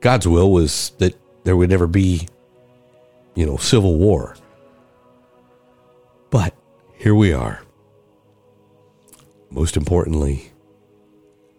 God's 0.00 0.28
will 0.28 0.52
was 0.52 0.90
that 0.98 1.14
there 1.44 1.56
would 1.56 1.70
never 1.70 1.86
be, 1.86 2.28
you 3.34 3.46
know, 3.46 3.56
civil 3.56 3.96
war. 3.98 4.36
But 6.30 6.54
here 6.96 7.14
we 7.14 7.32
are. 7.32 7.62
Most 9.50 9.76
importantly, 9.76 10.51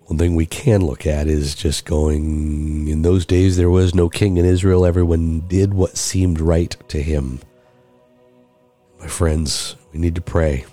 one 0.06 0.18
thing 0.18 0.36
we 0.36 0.46
can 0.46 0.86
look 0.86 1.08
at 1.08 1.28
is 1.28 1.56
just 1.56 1.86
going, 1.86 2.88
in 2.88 3.04
those 3.04 3.26
days 3.26 3.56
there 3.56 3.70
was 3.70 3.96
no 3.96 4.10
king 4.10 4.38
in 4.38 4.46
Israel. 4.46 4.86
Everyone 4.86 5.42
did 5.48 5.74
what 5.74 5.98
seemed 5.98 6.42
right 6.42 6.76
to 6.90 7.02
him. 7.02 7.40
My 9.00 9.08
friends, 9.08 9.76
we 9.94 10.00
need 10.00 10.16
to 10.16 10.22
pray. 10.22 10.66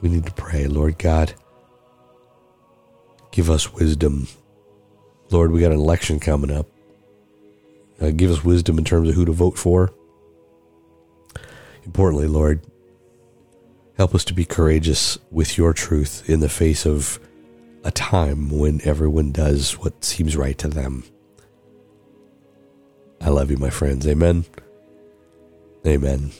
We 0.00 0.08
need 0.08 0.26
to 0.26 0.32
pray, 0.32 0.66
Lord 0.66 0.98
God, 0.98 1.34
give 3.32 3.50
us 3.50 3.72
wisdom. 3.72 4.28
Lord, 5.30 5.50
we 5.50 5.60
got 5.60 5.72
an 5.72 5.78
election 5.78 6.20
coming 6.20 6.50
up. 6.50 6.66
Uh, 8.00 8.10
give 8.10 8.30
us 8.30 8.44
wisdom 8.44 8.78
in 8.78 8.84
terms 8.84 9.08
of 9.08 9.14
who 9.14 9.24
to 9.24 9.32
vote 9.32 9.58
for. 9.58 9.92
Importantly, 11.84 12.28
Lord, 12.28 12.64
help 13.96 14.14
us 14.14 14.24
to 14.26 14.34
be 14.34 14.44
courageous 14.44 15.18
with 15.30 15.56
your 15.56 15.72
truth 15.72 16.28
in 16.28 16.40
the 16.40 16.48
face 16.48 16.84
of 16.86 17.18
a 17.86 17.92
time 17.92 18.50
when 18.50 18.80
everyone 18.84 19.30
does 19.30 19.78
what 19.78 20.04
seems 20.04 20.36
right 20.36 20.58
to 20.58 20.66
them. 20.66 21.04
I 23.20 23.30
love 23.30 23.50
you, 23.50 23.56
my 23.58 23.70
friends. 23.70 24.06
Amen. 24.08 24.44
Amen. 25.86 26.32